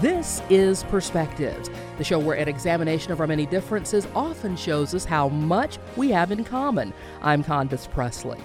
This 0.00 0.40
is 0.48 0.84
Perspectives, 0.84 1.68
the 1.98 2.04
show 2.04 2.18
where 2.18 2.38
an 2.38 2.48
examination 2.48 3.12
of 3.12 3.20
our 3.20 3.26
many 3.26 3.44
differences 3.44 4.08
often 4.14 4.56
shows 4.56 4.94
us 4.94 5.04
how 5.04 5.28
much 5.28 5.76
we 5.94 6.08
have 6.08 6.32
in 6.32 6.42
common. 6.42 6.94
I'm 7.20 7.44
Condace 7.44 7.86
Pressley. 7.86 8.38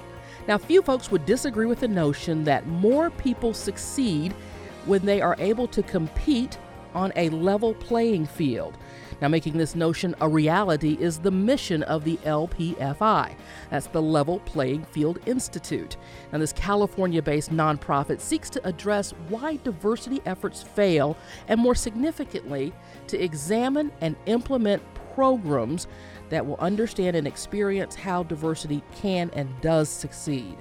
Now, 0.50 0.58
few 0.58 0.82
folks 0.82 1.12
would 1.12 1.26
disagree 1.26 1.66
with 1.66 1.80
the 1.80 1.88
notion 1.88 2.44
that 2.44 2.68
more 2.68 3.10
people 3.10 3.54
succeed 3.54 4.34
when 4.84 5.06
they 5.06 5.22
are 5.22 5.38
able 5.40 5.66
to 5.70 5.82
compete 5.82 6.58
on 6.94 7.14
a 7.16 7.30
level 7.30 7.74
playing 7.74 8.26
field. 8.26 8.78
Now, 9.22 9.28
making 9.28 9.58
this 9.58 9.76
notion 9.76 10.16
a 10.22 10.28
reality 10.28 10.98
is 11.00 11.20
the 11.20 11.32
mission 11.32 11.84
of 11.84 12.04
the 12.04 12.18
LPFI. 12.18 13.36
That's 13.70 13.88
the 13.88 14.02
Level 14.02 14.40
Playing 14.40 14.84
Field 14.86 15.20
Institute. 15.26 15.98
Now, 16.32 16.40
this 16.40 16.54
California 16.54 17.22
based 17.22 17.52
nonprofit 17.52 18.20
seeks 18.20 18.50
to 18.52 18.68
address 18.68 19.12
why 19.30 19.58
diversity 19.58 20.22
efforts 20.26 20.62
fail 20.62 21.18
and, 21.48 21.60
more 21.60 21.76
significantly, 21.76 22.74
to 23.08 23.22
examine 23.22 23.92
and 24.02 24.16
implement 24.26 24.84
programs 25.14 25.88
that 26.30 26.46
will 26.46 26.58
understand 26.58 27.16
and 27.16 27.26
experience 27.26 27.96
how 27.96 28.24
diversity 28.24 28.84
can 28.96 29.30
and 29.34 29.50
does 29.62 29.90
succeed. 29.90 30.58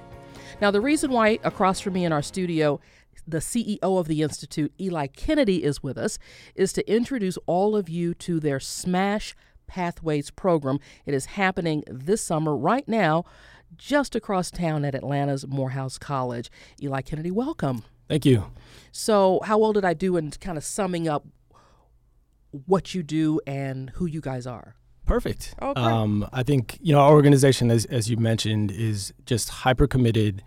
Now, 0.61 0.71
the 0.71 0.81
reason 0.81 1.11
why 1.11 1.39
across 1.43 1.81
from 1.81 1.93
me 1.93 2.05
in 2.05 2.13
our 2.13 2.21
studio 2.21 2.79
the 3.27 3.39
CEO 3.39 3.79
of 3.81 4.07
the 4.07 4.21
Institute, 4.21 4.73
Eli 4.79 5.07
Kennedy, 5.07 5.63
is 5.63 5.81
with 5.81 5.97
us, 5.97 6.17
is 6.55 6.73
to 6.73 6.91
introduce 6.91 7.37
all 7.45 7.75
of 7.75 7.89
you 7.89 8.13
to 8.15 8.39
their 8.39 8.59
SMASH 8.59 9.35
Pathways 9.67 10.31
program. 10.31 10.79
It 11.05 11.13
is 11.13 11.25
happening 11.25 11.83
this 11.87 12.21
summer, 12.21 12.55
right 12.55 12.87
now, 12.87 13.25
just 13.77 14.15
across 14.15 14.51
town 14.51 14.85
at 14.85 14.95
Atlanta's 14.95 15.47
Morehouse 15.47 15.97
College. 15.97 16.51
Eli 16.81 17.01
Kennedy, 17.01 17.31
welcome. 17.31 17.83
Thank 18.07 18.25
you. 18.25 18.51
So, 18.91 19.39
how 19.43 19.57
well 19.57 19.73
did 19.73 19.83
I 19.83 19.93
do 19.93 20.17
in 20.17 20.31
kind 20.31 20.57
of 20.57 20.63
summing 20.63 21.07
up 21.07 21.25
what 22.51 22.93
you 22.93 23.03
do 23.03 23.41
and 23.47 23.89
who 23.91 24.05
you 24.05 24.21
guys 24.21 24.45
are? 24.45 24.75
Perfect. 25.05 25.53
Oh. 25.61 25.73
Um, 25.75 26.27
I 26.31 26.43
think 26.43 26.77
you 26.81 26.93
know 26.93 26.99
our 26.99 27.11
organization, 27.11 27.69
as 27.69 27.85
as 27.85 28.09
you 28.09 28.17
mentioned, 28.17 28.71
is 28.71 29.13
just 29.25 29.49
hyper 29.49 29.87
committed 29.87 30.43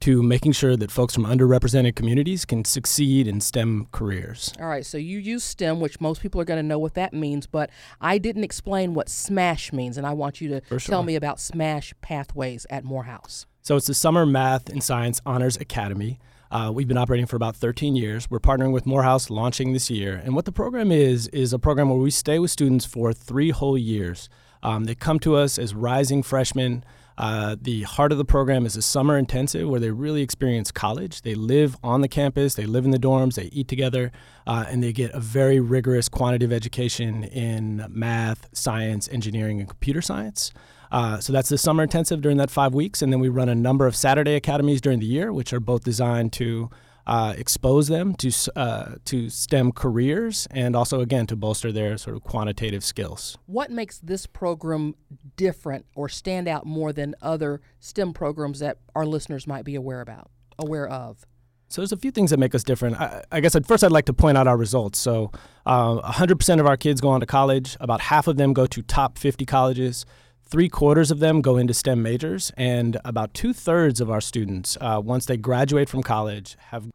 to 0.00 0.22
making 0.22 0.52
sure 0.52 0.76
that 0.76 0.90
folks 0.90 1.14
from 1.14 1.24
underrepresented 1.24 1.94
communities 1.94 2.44
can 2.44 2.64
succeed 2.64 3.28
in 3.28 3.40
STEM 3.40 3.86
careers. 3.92 4.52
All 4.58 4.66
right, 4.66 4.84
so 4.84 4.96
you 4.96 5.18
use 5.18 5.44
STEM, 5.44 5.80
which 5.80 6.00
most 6.00 6.22
people 6.22 6.40
are 6.40 6.44
going 6.44 6.58
to 6.58 6.66
know 6.66 6.78
what 6.78 6.94
that 6.94 7.12
means, 7.12 7.46
but 7.46 7.70
I 8.00 8.18
didn't 8.18 8.44
explain 8.44 8.94
what 8.94 9.08
SMASH 9.08 9.72
means, 9.72 9.98
and 9.98 10.06
I 10.06 10.12
want 10.12 10.40
you 10.40 10.48
to 10.48 10.60
For 10.62 10.78
tell 10.78 11.02
me 11.02 11.16
about 11.16 11.38
SMASH 11.38 11.92
Pathways 12.00 12.66
at 12.70 12.84
Morehouse. 12.84 13.46
So 13.62 13.76
it's 13.76 13.86
the 13.86 13.94
Summer 13.94 14.24
Math 14.24 14.70
and 14.70 14.82
Science 14.82 15.20
Honors 15.26 15.56
Academy. 15.58 16.18
Uh, 16.50 16.72
we've 16.74 16.88
been 16.88 16.98
operating 16.98 17.26
for 17.26 17.36
about 17.36 17.54
13 17.54 17.94
years. 17.94 18.28
We're 18.30 18.40
partnering 18.40 18.72
with 18.72 18.86
Morehouse, 18.86 19.30
launching 19.30 19.72
this 19.72 19.90
year. 19.90 20.20
And 20.24 20.34
what 20.34 20.46
the 20.46 20.52
program 20.52 20.90
is 20.90 21.28
is 21.28 21.52
a 21.52 21.58
program 21.58 21.90
where 21.90 21.98
we 21.98 22.10
stay 22.10 22.38
with 22.38 22.50
students 22.50 22.84
for 22.84 23.12
three 23.12 23.50
whole 23.50 23.78
years. 23.78 24.28
Um, 24.62 24.84
they 24.84 24.94
come 24.94 25.18
to 25.20 25.36
us 25.36 25.58
as 25.58 25.74
rising 25.74 26.22
freshmen. 26.22 26.84
Uh, 27.20 27.54
the 27.60 27.82
heart 27.82 28.12
of 28.12 28.18
the 28.18 28.24
program 28.24 28.64
is 28.64 28.76
a 28.76 28.82
summer 28.82 29.18
intensive 29.18 29.68
where 29.68 29.78
they 29.78 29.90
really 29.90 30.22
experience 30.22 30.72
college. 30.72 31.20
They 31.20 31.34
live 31.34 31.76
on 31.84 32.00
the 32.00 32.08
campus, 32.08 32.54
they 32.54 32.64
live 32.64 32.86
in 32.86 32.92
the 32.92 32.98
dorms, 32.98 33.34
they 33.34 33.50
eat 33.52 33.68
together, 33.68 34.10
uh, 34.46 34.64
and 34.68 34.82
they 34.82 34.90
get 34.90 35.10
a 35.10 35.20
very 35.20 35.60
rigorous 35.60 36.08
quantitative 36.08 36.50
education 36.50 37.24
in 37.24 37.84
math, 37.90 38.48
science, 38.54 39.06
engineering, 39.12 39.60
and 39.60 39.68
computer 39.68 40.00
science. 40.00 40.50
Uh, 40.90 41.20
so 41.20 41.30
that's 41.30 41.50
the 41.50 41.58
summer 41.58 41.82
intensive 41.82 42.22
during 42.22 42.38
that 42.38 42.50
five 42.50 42.72
weeks, 42.72 43.02
and 43.02 43.12
then 43.12 43.20
we 43.20 43.28
run 43.28 43.50
a 43.50 43.54
number 43.54 43.86
of 43.86 43.94
Saturday 43.94 44.34
academies 44.34 44.80
during 44.80 44.98
the 44.98 45.04
year, 45.04 45.30
which 45.30 45.52
are 45.52 45.60
both 45.60 45.84
designed 45.84 46.32
to 46.32 46.70
uh, 47.10 47.34
expose 47.36 47.88
them 47.88 48.14
to 48.14 48.30
uh, 48.54 48.94
to 49.04 49.28
STEM 49.28 49.72
careers 49.72 50.46
and 50.52 50.76
also 50.76 51.00
again 51.00 51.26
to 51.26 51.34
bolster 51.34 51.72
their 51.72 51.98
sort 51.98 52.14
of 52.14 52.22
quantitative 52.22 52.84
skills. 52.84 53.36
What 53.46 53.70
makes 53.70 53.98
this 53.98 54.26
program 54.26 54.94
different 55.36 55.86
or 55.96 56.08
stand 56.08 56.46
out 56.46 56.66
more 56.66 56.92
than 56.92 57.16
other 57.20 57.60
STEM 57.80 58.12
programs 58.12 58.60
that 58.60 58.78
our 58.94 59.04
listeners 59.04 59.48
might 59.48 59.64
be 59.64 59.74
aware 59.74 60.00
about, 60.00 60.30
aware 60.56 60.86
of? 60.86 61.26
So 61.66 61.80
there's 61.80 61.90
a 61.90 61.96
few 61.96 62.12
things 62.12 62.30
that 62.30 62.38
make 62.38 62.54
us 62.54 62.62
different. 62.62 63.00
I, 63.00 63.24
I 63.32 63.40
guess 63.40 63.56
at 63.56 63.66
first 63.66 63.82
I'd 63.82 63.90
like 63.90 64.06
to 64.06 64.12
point 64.12 64.38
out 64.38 64.46
our 64.46 64.56
results. 64.56 64.98
So 65.00 65.32
uh, 65.66 66.00
100% 66.12 66.60
of 66.60 66.66
our 66.66 66.76
kids 66.76 67.00
go 67.00 67.08
on 67.08 67.18
to 67.20 67.26
college. 67.26 67.76
About 67.80 68.02
half 68.02 68.28
of 68.28 68.36
them 68.36 68.52
go 68.52 68.66
to 68.66 68.82
top 68.82 69.18
50 69.18 69.46
colleges. 69.46 70.06
Three 70.44 70.68
quarters 70.68 71.10
of 71.10 71.18
them 71.18 71.42
go 71.42 71.56
into 71.56 71.72
STEM 71.72 72.02
majors, 72.02 72.50
and 72.56 72.98
about 73.04 73.34
two 73.34 73.52
thirds 73.52 74.00
of 74.00 74.10
our 74.10 74.20
students, 74.20 74.76
uh, 74.80 75.00
once 75.02 75.26
they 75.26 75.36
graduate 75.36 75.88
from 75.88 76.02
college, 76.02 76.56
have 76.70 76.90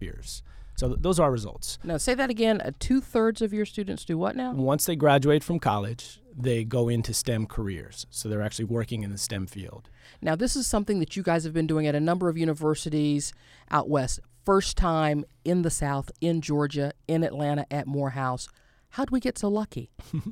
careers. 0.00 0.42
So 0.76 0.88
th- 0.88 1.00
those 1.02 1.20
are 1.20 1.24
our 1.24 1.32
results. 1.32 1.78
Now, 1.84 1.98
say 1.98 2.14
that 2.14 2.30
again. 2.30 2.60
Uh, 2.60 2.70
Two 2.78 3.00
thirds 3.00 3.42
of 3.42 3.52
your 3.52 3.66
students 3.66 4.04
do 4.04 4.16
what 4.16 4.34
now? 4.34 4.52
Once 4.52 4.86
they 4.86 4.96
graduate 4.96 5.44
from 5.44 5.58
college, 5.58 6.20
they 6.36 6.64
go 6.64 6.88
into 6.88 7.12
STEM 7.12 7.46
careers. 7.46 8.06
So 8.10 8.28
they're 8.28 8.42
actually 8.42 8.64
working 8.66 9.02
in 9.02 9.10
the 9.10 9.18
STEM 9.18 9.46
field. 9.46 9.90
Now, 10.22 10.36
this 10.36 10.56
is 10.56 10.66
something 10.66 10.98
that 11.00 11.16
you 11.16 11.22
guys 11.22 11.44
have 11.44 11.52
been 11.52 11.66
doing 11.66 11.86
at 11.86 11.94
a 11.94 12.00
number 12.00 12.28
of 12.28 12.38
universities 12.38 13.32
out 13.70 13.88
west. 13.88 14.20
First 14.46 14.76
time 14.76 15.24
in 15.44 15.62
the 15.62 15.70
South, 15.70 16.10
in 16.20 16.40
Georgia, 16.40 16.92
in 17.06 17.24
Atlanta 17.24 17.66
at 17.70 17.86
Morehouse. 17.86 18.48
How'd 18.94 19.10
we 19.10 19.20
get 19.20 19.38
so 19.38 19.48
lucky? 19.48 19.90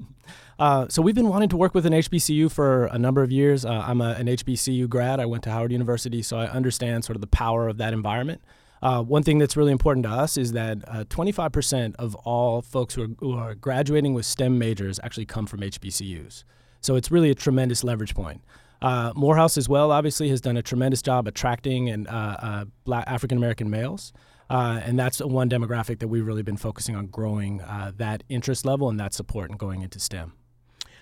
Uh, 0.59 0.89
so 0.89 1.01
we've 1.01 1.15
been 1.15 1.29
wanting 1.29 1.49
to 1.49 1.57
work 1.57 1.73
with 1.73 1.87
an 1.87 1.93
HBCU 1.93 2.51
for 2.51 2.87
a 2.87 2.99
number 2.99 3.23
of 3.23 3.31
years. 3.31 3.65
Uh, 3.65 3.81
I'm 3.87 4.01
a, 4.01 4.15
an 4.15 4.27
HBCU 4.27 4.89
grad. 4.89 5.21
I 5.21 5.25
went 5.25 5.45
to 5.45 5.51
Howard 5.51 5.71
University, 5.71 6.21
so 6.21 6.37
I 6.37 6.47
understand 6.49 7.05
sort 7.05 7.15
of 7.17 7.21
the 7.21 7.29
power 7.29 7.69
of 7.69 7.77
that 7.77 7.93
environment. 7.93 8.43
Uh, 8.83 9.03
one 9.03 9.23
thing 9.23 9.39
that's 9.39 9.57
really 9.57 9.73
important 9.73 10.05
to 10.05 10.11
us 10.11 10.37
is 10.37 10.53
that 10.53 10.79
uh, 10.87 11.05
25% 11.05 11.97
of 11.97 12.15
all 12.17 12.63
folks 12.63 12.95
who 12.95 13.03
are, 13.03 13.09
who 13.19 13.33
are 13.33 13.55
graduating 13.55 14.15
with 14.15 14.25
STEM 14.25 14.59
majors 14.59 15.01
actually 15.03 15.27
come 15.27 15.47
from 15.47 15.61
HBCUs. 15.61 16.45
So 16.81 16.97
it's 16.97 17.11
really 17.11 17.31
a 17.31 17.35
tremendous 17.35 17.83
leverage 17.83 18.15
point. 18.15 18.43
Uh, 18.81 19.13
Morehouse, 19.17 19.59
as 19.59 19.69
well, 19.69 19.91
obviously, 19.91 20.29
has 20.29 20.41
done 20.41 20.57
a 20.57 20.63
tremendous 20.63 21.03
job 21.03 21.27
attracting 21.27 21.89
and 21.89 22.07
uh, 22.07 22.37
uh, 22.41 22.65
black 22.85 23.05
African 23.09 23.37
American 23.37 23.69
males. 23.71 24.13
Uh, 24.49 24.81
and 24.83 24.99
that's 24.99 25.19
one 25.21 25.51
demographic 25.51 25.99
that 25.99 26.09
we've 26.09 26.27
really 26.27 26.43
been 26.43 26.57
focusing 26.57 26.97
on 26.97 27.07
growing 27.09 27.61
that 27.97 28.23
interest 28.29 28.65
level 28.65 28.89
and 28.89 28.99
that 28.99 29.13
support 29.13 29.51
and 29.51 29.59
going 29.59 29.83
into 29.83 29.99
STEM. 29.99 30.33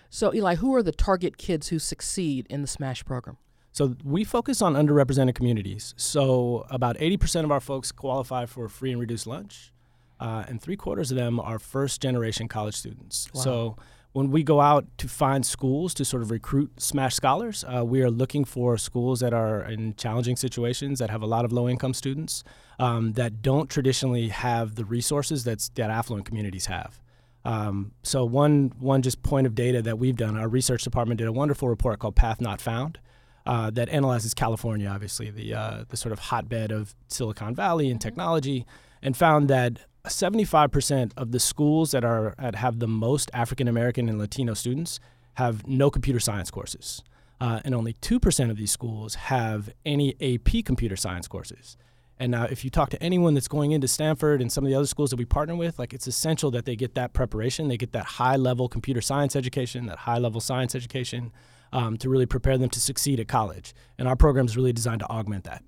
So, 0.08 0.34
Eli, 0.34 0.56
who 0.56 0.74
are 0.74 0.82
the 0.82 0.92
target 0.92 1.36
kids 1.36 1.68
who 1.68 1.78
succeed 1.78 2.46
in 2.48 2.62
the 2.62 2.68
SMASH 2.68 3.04
program? 3.04 3.36
So 3.76 3.94
we 4.02 4.24
focus 4.24 4.62
on 4.62 4.72
underrepresented 4.72 5.34
communities. 5.34 5.92
So 5.98 6.64
about 6.70 6.96
80% 6.96 7.44
of 7.44 7.50
our 7.50 7.60
folks 7.60 7.92
qualify 7.92 8.46
for 8.46 8.70
free 8.70 8.90
and 8.90 8.98
reduced 8.98 9.26
lunch, 9.26 9.70
uh, 10.18 10.44
and 10.48 10.62
three 10.62 10.76
quarters 10.76 11.10
of 11.10 11.18
them 11.18 11.38
are 11.38 11.58
first 11.58 12.00
generation 12.00 12.48
college 12.48 12.74
students. 12.74 13.28
Wow. 13.34 13.40
So 13.42 13.76
when 14.12 14.30
we 14.30 14.42
go 14.42 14.62
out 14.62 14.86
to 14.96 15.08
find 15.08 15.44
schools 15.44 15.92
to 15.92 16.06
sort 16.06 16.22
of 16.22 16.30
recruit 16.30 16.80
SMASH 16.80 17.12
scholars, 17.12 17.66
uh, 17.68 17.84
we 17.84 18.00
are 18.00 18.10
looking 18.10 18.46
for 18.46 18.78
schools 18.78 19.20
that 19.20 19.34
are 19.34 19.60
in 19.64 19.94
challenging 19.96 20.36
situations, 20.36 20.98
that 20.98 21.10
have 21.10 21.20
a 21.20 21.26
lot 21.26 21.44
of 21.44 21.52
low 21.52 21.68
income 21.68 21.92
students, 21.92 22.44
um, 22.78 23.12
that 23.12 23.42
don't 23.42 23.68
traditionally 23.68 24.30
have 24.30 24.76
the 24.76 24.86
resources 24.86 25.44
that's, 25.44 25.68
that 25.74 25.90
affluent 25.90 26.24
communities 26.24 26.64
have. 26.64 26.98
Um, 27.44 27.92
so 28.02 28.24
one 28.24 28.72
one 28.78 29.02
just 29.02 29.22
point 29.22 29.46
of 29.46 29.54
data 29.54 29.82
that 29.82 29.98
we've 29.98 30.16
done, 30.16 30.34
our 30.34 30.48
research 30.48 30.82
department 30.82 31.18
did 31.18 31.28
a 31.28 31.32
wonderful 31.32 31.68
report 31.68 31.98
called 31.98 32.16
Path 32.16 32.40
Not 32.40 32.62
Found 32.62 33.00
uh, 33.46 33.70
that 33.70 33.88
analyzes 33.88 34.34
California, 34.34 34.88
obviously 34.88 35.30
the 35.30 35.54
uh, 35.54 35.84
the 35.88 35.96
sort 35.96 36.12
of 36.12 36.18
hotbed 36.18 36.72
of 36.72 36.94
Silicon 37.08 37.54
Valley 37.54 37.90
and 37.90 38.00
technology, 38.00 38.66
and 39.02 39.16
found 39.16 39.48
that 39.48 39.80
75% 40.04 41.12
of 41.16 41.32
the 41.32 41.40
schools 41.40 41.90
that 41.92 42.04
are 42.04 42.34
that 42.38 42.56
have 42.56 42.78
the 42.78 42.88
most 42.88 43.30
African 43.32 43.68
American 43.68 44.08
and 44.08 44.18
Latino 44.18 44.54
students 44.54 45.00
have 45.34 45.66
no 45.66 45.90
computer 45.90 46.20
science 46.20 46.50
courses, 46.50 47.02
uh, 47.40 47.60
and 47.64 47.74
only 47.74 47.92
two 47.94 48.18
percent 48.18 48.50
of 48.50 48.56
these 48.56 48.70
schools 48.70 49.14
have 49.14 49.70
any 49.84 50.14
AP 50.20 50.64
computer 50.64 50.96
science 50.96 51.28
courses. 51.28 51.76
And 52.18 52.32
now, 52.32 52.44
if 52.44 52.64
you 52.64 52.70
talk 52.70 52.88
to 52.90 53.02
anyone 53.02 53.34
that's 53.34 53.48
going 53.48 53.72
into 53.72 53.86
Stanford 53.86 54.40
and 54.40 54.50
some 54.50 54.64
of 54.64 54.70
the 54.70 54.74
other 54.74 54.86
schools 54.86 55.10
that 55.10 55.16
we 55.16 55.26
partner 55.26 55.54
with, 55.54 55.78
like 55.78 55.92
it's 55.92 56.06
essential 56.06 56.50
that 56.52 56.64
they 56.64 56.74
get 56.74 56.94
that 56.94 57.12
preparation, 57.12 57.68
they 57.68 57.76
get 57.76 57.92
that 57.92 58.06
high 58.06 58.36
level 58.36 58.68
computer 58.68 59.02
science 59.02 59.36
education, 59.36 59.84
that 59.86 59.98
high 59.98 60.16
level 60.16 60.40
science 60.40 60.74
education, 60.74 61.30
um, 61.76 61.98
to 61.98 62.08
really 62.08 62.24
prepare 62.24 62.56
them 62.56 62.70
to 62.70 62.80
succeed 62.80 63.20
at 63.20 63.28
college. 63.28 63.74
And 63.98 64.08
our 64.08 64.16
program 64.16 64.46
is 64.46 64.56
really 64.56 64.72
designed 64.72 65.00
to 65.00 65.06
augment 65.06 65.44
that. 65.44 65.62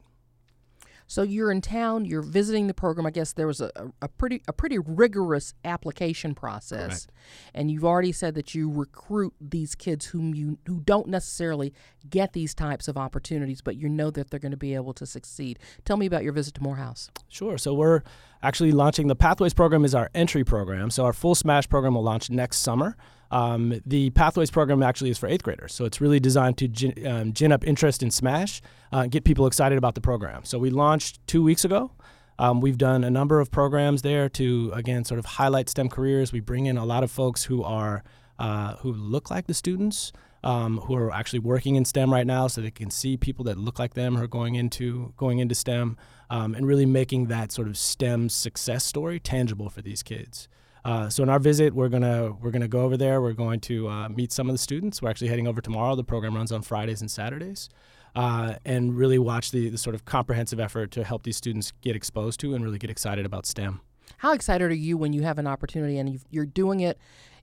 So 1.06 1.22
you're 1.22 1.50
in 1.50 1.62
town, 1.62 2.04
you're 2.04 2.22
visiting 2.22 2.66
the 2.66 2.74
program. 2.74 3.06
I 3.06 3.10
guess 3.10 3.32
there 3.32 3.46
was 3.46 3.62
a, 3.62 3.70
a 4.02 4.08
pretty 4.08 4.42
a 4.46 4.52
pretty 4.52 4.78
rigorous 4.78 5.54
application 5.64 6.34
process, 6.34 7.06
Correct. 7.06 7.12
and 7.54 7.70
you've 7.70 7.84
already 7.84 8.12
said 8.12 8.34
that 8.34 8.54
you 8.54 8.70
recruit 8.70 9.32
these 9.40 9.74
kids 9.74 10.04
whom 10.04 10.34
you 10.34 10.58
who 10.66 10.80
don't 10.80 11.08
necessarily 11.08 11.72
get 12.10 12.34
these 12.34 12.54
types 12.54 12.88
of 12.88 12.98
opportunities, 12.98 13.62
but 13.62 13.76
you 13.76 13.88
know 13.88 14.10
that 14.10 14.28
they're 14.28 14.38
going 14.38 14.50
to 14.50 14.58
be 14.58 14.74
able 14.74 14.92
to 14.92 15.06
succeed. 15.06 15.58
Tell 15.86 15.96
me 15.96 16.04
about 16.04 16.24
your 16.24 16.34
visit 16.34 16.52
to 16.56 16.62
Morehouse. 16.62 17.10
Sure. 17.26 17.56
So 17.56 17.72
we're 17.72 18.02
actually 18.42 18.72
launching 18.72 19.08
the 19.08 19.16
Pathways 19.16 19.54
program 19.54 19.86
is 19.86 19.94
our 19.94 20.10
entry 20.14 20.44
program. 20.44 20.90
So 20.90 21.06
our 21.06 21.14
full 21.14 21.34
Smash 21.34 21.70
program 21.70 21.94
will 21.94 22.04
launch 22.04 22.28
next 22.28 22.58
summer. 22.58 22.98
Um, 23.30 23.80
the 23.84 24.10
Pathways 24.10 24.50
program 24.50 24.82
actually 24.82 25.10
is 25.10 25.18
for 25.18 25.28
eighth 25.28 25.42
graders, 25.42 25.74
so 25.74 25.84
it's 25.84 26.00
really 26.00 26.20
designed 26.20 26.56
to 26.58 26.68
gin, 26.68 27.06
um, 27.06 27.32
gin 27.32 27.52
up 27.52 27.66
interest 27.66 28.02
in 28.02 28.10
Smash, 28.10 28.62
uh, 28.92 29.06
get 29.06 29.24
people 29.24 29.46
excited 29.46 29.76
about 29.76 29.94
the 29.94 30.00
program. 30.00 30.44
So 30.44 30.58
we 30.58 30.70
launched 30.70 31.26
two 31.26 31.42
weeks 31.42 31.64
ago. 31.64 31.90
Um, 32.38 32.60
we've 32.60 32.78
done 32.78 33.04
a 33.04 33.10
number 33.10 33.40
of 33.40 33.50
programs 33.50 34.02
there 34.02 34.28
to, 34.30 34.70
again, 34.72 35.04
sort 35.04 35.18
of 35.18 35.24
highlight 35.26 35.68
STEM 35.68 35.88
careers. 35.88 36.32
We 36.32 36.40
bring 36.40 36.66
in 36.66 36.78
a 36.78 36.84
lot 36.84 37.02
of 37.02 37.10
folks 37.10 37.44
who 37.44 37.62
are 37.64 38.04
uh, 38.38 38.76
who 38.76 38.92
look 38.92 39.30
like 39.30 39.48
the 39.48 39.54
students, 39.54 40.12
um, 40.44 40.78
who 40.78 40.94
are 40.94 41.12
actually 41.12 41.40
working 41.40 41.74
in 41.74 41.84
STEM 41.84 42.12
right 42.12 42.26
now, 42.26 42.46
so 42.46 42.60
they 42.60 42.70
can 42.70 42.90
see 42.90 43.16
people 43.16 43.44
that 43.46 43.58
look 43.58 43.80
like 43.80 43.94
them 43.94 44.14
who 44.14 44.22
are 44.22 44.28
going 44.28 44.54
into 44.54 45.12
going 45.16 45.40
into 45.40 45.54
STEM, 45.54 45.96
um, 46.30 46.54
and 46.54 46.66
really 46.66 46.86
making 46.86 47.26
that 47.26 47.50
sort 47.50 47.66
of 47.66 47.76
STEM 47.76 48.28
success 48.28 48.84
story 48.84 49.18
tangible 49.18 49.68
for 49.68 49.82
these 49.82 50.04
kids. 50.04 50.48
Uh, 50.84 51.08
so 51.08 51.22
in 51.22 51.28
our 51.28 51.38
visit, 51.38 51.74
we're 51.74 51.88
gonna 51.88 52.32
we're 52.40 52.50
gonna 52.50 52.68
go 52.68 52.80
over 52.82 52.96
there. 52.96 53.20
We're 53.20 53.32
going 53.32 53.60
to 53.60 53.88
uh, 53.88 54.08
meet 54.08 54.32
some 54.32 54.48
of 54.48 54.54
the 54.54 54.58
students. 54.58 55.02
We're 55.02 55.10
actually 55.10 55.28
heading 55.28 55.48
over 55.48 55.60
tomorrow. 55.60 55.94
The 55.96 56.04
program 56.04 56.34
runs 56.34 56.52
on 56.52 56.62
Fridays 56.62 57.00
and 57.00 57.10
Saturdays, 57.10 57.68
uh, 58.14 58.54
and 58.64 58.96
really 58.96 59.18
watch 59.18 59.50
the, 59.50 59.68
the 59.68 59.78
sort 59.78 59.94
of 59.94 60.04
comprehensive 60.04 60.60
effort 60.60 60.90
to 60.92 61.04
help 61.04 61.24
these 61.24 61.36
students 61.36 61.72
get 61.80 61.96
exposed 61.96 62.40
to 62.40 62.54
and 62.54 62.64
really 62.64 62.78
get 62.78 62.90
excited 62.90 63.26
about 63.26 63.46
STEM. 63.46 63.80
How 64.18 64.32
excited 64.32 64.70
are 64.70 64.74
you 64.74 64.96
when 64.96 65.12
you 65.12 65.22
have 65.22 65.38
an 65.38 65.46
opportunity 65.46 65.98
and 65.98 66.20
you 66.30 66.40
are 66.40 66.46
doing 66.46 66.80
it 66.80 66.98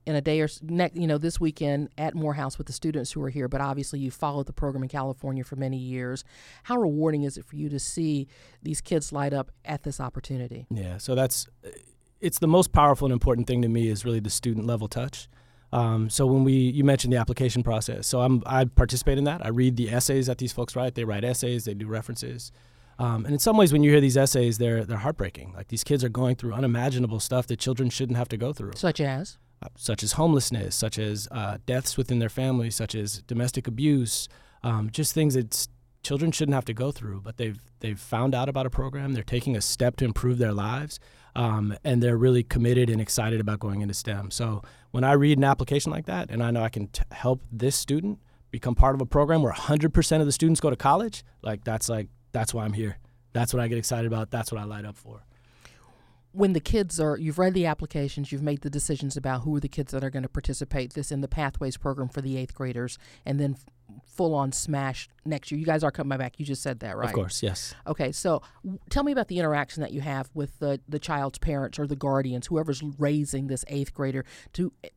in 0.05 0.15
a 0.15 0.21
day 0.21 0.39
or 0.41 0.47
next, 0.61 0.95
you 0.95 1.07
know, 1.07 1.17
this 1.17 1.39
weekend 1.39 1.89
at 1.97 2.13
Morehouse 2.15 2.57
with 2.57 2.67
the 2.67 2.73
students 2.73 3.11
who 3.11 3.21
are 3.23 3.29
here? 3.29 3.47
But 3.47 3.61
obviously, 3.61 3.99
you 3.99 4.11
followed 4.11 4.45
the 4.47 4.53
program 4.53 4.83
in 4.83 4.89
California 4.89 5.43
for 5.43 5.55
many 5.55 5.77
years. 5.77 6.23
How 6.63 6.77
rewarding 6.77 7.23
is 7.23 7.37
it 7.37 7.45
for 7.45 7.55
you 7.55 7.69
to 7.69 7.79
see 7.79 8.27
these 8.61 8.81
kids 8.81 9.11
light 9.11 9.33
up 9.33 9.51
at 9.63 9.83
this 9.83 9.99
opportunity? 9.99 10.67
Yeah, 10.69 10.97
so 10.97 11.15
that's 11.15 11.47
it's 12.19 12.39
the 12.39 12.47
most 12.47 12.71
powerful 12.71 13.05
and 13.05 13.13
important 13.13 13.47
thing 13.47 13.61
to 13.61 13.67
me 13.67 13.89
is 13.89 14.05
really 14.05 14.19
the 14.19 14.29
student 14.29 14.65
level 14.65 14.87
touch. 14.87 15.27
Um, 15.71 16.09
so 16.09 16.25
when 16.25 16.43
we 16.43 16.53
you 16.53 16.83
mentioned 16.83 17.11
the 17.11 17.17
application 17.17 17.63
process, 17.63 18.07
so 18.07 18.21
I'm 18.21 18.43
I 18.45 18.65
participate 18.65 19.17
in 19.17 19.23
that. 19.25 19.45
I 19.45 19.49
read 19.49 19.75
the 19.75 19.89
essays 19.89 20.27
that 20.27 20.37
these 20.37 20.53
folks 20.53 20.75
write. 20.75 20.95
They 20.95 21.03
write 21.03 21.23
essays. 21.23 21.65
They 21.65 21.73
do 21.73 21.87
references. 21.87 22.51
Um, 22.97 23.25
and 23.25 23.33
in 23.33 23.39
some 23.39 23.57
ways, 23.57 23.73
when 23.73 23.83
you 23.83 23.91
hear 23.91 23.99
these 23.99 24.15
essays, 24.17 24.57
they're 24.57 24.85
they're 24.85 24.97
heartbreaking. 24.97 25.53
Like 25.53 25.67
these 25.67 25.83
kids 25.83 26.03
are 26.03 26.09
going 26.09 26.35
through 26.35 26.53
unimaginable 26.53 27.19
stuff 27.19 27.47
that 27.47 27.59
children 27.59 27.89
shouldn't 27.89 28.17
have 28.17 28.29
to 28.29 28.37
go 28.37 28.53
through. 28.53 28.73
Such 28.75 29.01
as, 29.01 29.37
uh, 29.61 29.67
such 29.75 30.01
as 30.01 30.13
homelessness, 30.13 30.75
such 30.75 30.97
as 30.97 31.27
uh, 31.31 31.57
deaths 31.65 31.97
within 31.97 32.19
their 32.19 32.29
family, 32.29 32.69
such 32.69 32.95
as 32.95 33.21
domestic 33.23 33.67
abuse, 33.67 34.29
um, 34.63 34.89
just 34.89 35.13
things 35.13 35.33
that 35.33 35.67
children 36.03 36.31
shouldn't 36.31 36.55
have 36.55 36.65
to 36.65 36.73
go 36.73 36.91
through. 36.91 37.19
But 37.21 37.35
they've 37.35 37.59
they've 37.81 37.99
found 37.99 38.33
out 38.33 38.47
about 38.47 38.65
a 38.65 38.69
program. 38.69 39.11
They're 39.11 39.23
taking 39.23 39.57
a 39.57 39.61
step 39.61 39.97
to 39.97 40.05
improve 40.05 40.37
their 40.37 40.53
lives, 40.53 40.99
um, 41.35 41.75
and 41.83 42.01
they're 42.01 42.17
really 42.17 42.43
committed 42.43 42.89
and 42.89 43.01
excited 43.01 43.39
about 43.39 43.59
going 43.59 43.81
into 43.81 43.93
STEM. 43.93 44.31
So 44.31 44.61
when 44.91 45.03
I 45.03 45.13
read 45.13 45.37
an 45.37 45.43
application 45.43 45.91
like 45.91 46.05
that, 46.05 46.29
and 46.29 46.41
I 46.41 46.51
know 46.51 46.63
I 46.63 46.69
can 46.69 46.87
t- 46.87 47.03
help 47.11 47.41
this 47.51 47.75
student 47.75 48.19
become 48.51 48.75
part 48.75 48.95
of 48.95 49.01
a 49.01 49.05
program 49.05 49.41
where 49.41 49.51
100% 49.53 50.19
of 50.19 50.25
the 50.25 50.31
students 50.31 50.61
go 50.61 50.69
to 50.69 50.75
college, 50.75 51.23
like 51.41 51.63
that's 51.63 51.89
like 51.89 52.07
that's 52.31 52.53
why 52.53 52.63
I'm 52.63 52.73
here. 52.73 52.97
That's 53.33 53.53
what 53.53 53.61
I 53.61 53.67
get 53.67 53.77
excited 53.77 54.07
about. 54.07 54.31
That's 54.31 54.51
what 54.51 54.61
I 54.61 54.63
light 54.63 54.85
up 54.85 54.95
for. 54.95 55.25
When 56.35 56.53
the 56.53 56.59
kids 56.59 56.99
are, 56.99 57.17
you've 57.17 57.39
read 57.39 57.53
the 57.53 57.65
applications, 57.65 58.31
you've 58.31 58.41
made 58.41 58.61
the 58.61 58.69
decisions 58.69 59.15
about 59.15 59.41
who 59.41 59.55
are 59.55 59.59
the 59.59 59.69
kids 59.69 59.91
that 59.93 60.03
are 60.03 60.09
going 60.09 60.23
to 60.23 60.29
participate. 60.29 60.93
This 60.93 61.11
in 61.11 61.21
the 61.21 61.27
Pathways 61.27 61.77
program 61.77 62.09
for 62.09 62.21
the 62.21 62.37
eighth 62.37 62.53
graders, 62.53 62.97
and 63.25 63.39
then 63.39 63.55
full 64.05 64.33
on 64.33 64.51
smash 64.51 65.09
next 65.25 65.51
year. 65.51 65.59
You 65.59 65.65
guys 65.65 65.83
are 65.83 65.91
coming 65.91 66.17
back. 66.17 66.39
You 66.39 66.45
just 66.45 66.61
said 66.61 66.79
that, 66.79 66.97
right? 66.97 67.07
Of 67.07 67.13
course, 67.13 67.41
yes. 67.41 67.73
Okay, 67.87 68.11
so 68.11 68.41
tell 68.89 69.03
me 69.03 69.11
about 69.11 69.27
the 69.27 69.39
interaction 69.39 69.81
that 69.81 69.91
you 69.93 70.01
have 70.01 70.29
with 70.33 70.59
the 70.59 70.79
the 70.87 70.99
child's 70.99 71.37
parents 71.37 71.79
or 71.79 71.87
the 71.87 71.95
guardians, 71.95 72.47
whoever's 72.47 72.83
raising 72.97 73.47
this 73.47 73.63
eighth 73.67 73.93
grader, 73.93 74.25
to 74.53 74.73
eh, 74.83 74.89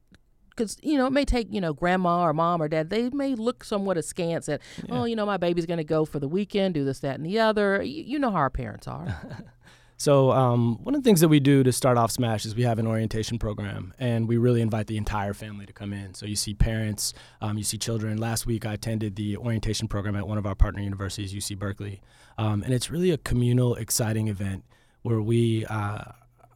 because 0.59 0.77
you 0.83 0.99
know 0.99 1.07
it 1.07 1.13
may 1.13 1.25
take 1.25 1.47
you 1.53 1.61
know 1.61 1.73
grandma 1.73 2.23
or 2.23 2.33
mom 2.33 2.61
or 2.61 2.67
dad 2.67 2.91
they 2.91 3.09
may 3.11 3.37
look 3.37 3.63
somewhat 3.63 3.97
askance 3.97 4.49
at 4.49 4.61
yeah. 4.89 5.01
oh 5.01 5.05
you 5.05 5.15
know 5.15 5.25
my 5.25 5.37
baby's 5.37 5.67
going 5.67 5.79
to 5.79 5.85
go 5.85 6.05
for 6.05 6.19
the 6.19 6.27
weekend 6.27 6.75
do 6.75 6.85
this 6.85 6.99
that 6.99 7.15
and 7.15 7.25
the 7.25 7.39
other 7.39 7.81
you, 7.81 8.03
you 8.03 8.19
know 8.19 8.31
how 8.31 8.39
our 8.39 8.51
parents 8.51 8.89
are 8.89 9.07
so 9.99 10.31
um, 10.31 10.83
one 10.85 10.95
of 10.95 11.03
the 11.03 11.09
things 11.09 11.21
that 11.21 11.29
we 11.29 11.41
do 11.41 11.65
to 11.65 11.73
start 11.73 11.99
off 11.99 12.13
smash 12.13 12.47
is 12.47 12.55
we 12.55 12.63
have 12.63 12.79
an 12.79 12.87
orientation 12.87 13.37
program 13.37 13.93
and 13.99 14.29
we 14.29 14.37
really 14.37 14.63
invite 14.63 14.87
the 14.87 14.97
entire 14.97 15.35
family 15.35 15.67
to 15.67 15.73
come 15.73 15.93
in. 15.93 16.15
So 16.15 16.25
you 16.25 16.37
see 16.37 16.55
parents 16.55 17.13
um, 17.41 17.59
you 17.59 17.65
see 17.65 17.79
children. 17.79 18.17
Last 18.17 18.47
week 18.47 18.65
i 18.65 18.75
attended 18.75 19.17
the 19.17 19.37
orientation 19.37 19.89
program 19.89 20.15
at 20.15 20.27
one 20.27 20.39
of 20.39 20.47
our 20.47 20.55
partner 20.55 20.81
universities 20.81 21.35
uc 21.35 21.59
berkeley. 21.59 22.01
Um, 22.39 22.63
and 22.63 22.73
it's 22.73 22.91
really 22.91 23.11
a 23.11 23.19
communal 23.19 23.75
exciting 23.75 24.29
event 24.29 24.63
where 25.03 25.21
we 25.21 25.67
uh, 25.67 26.05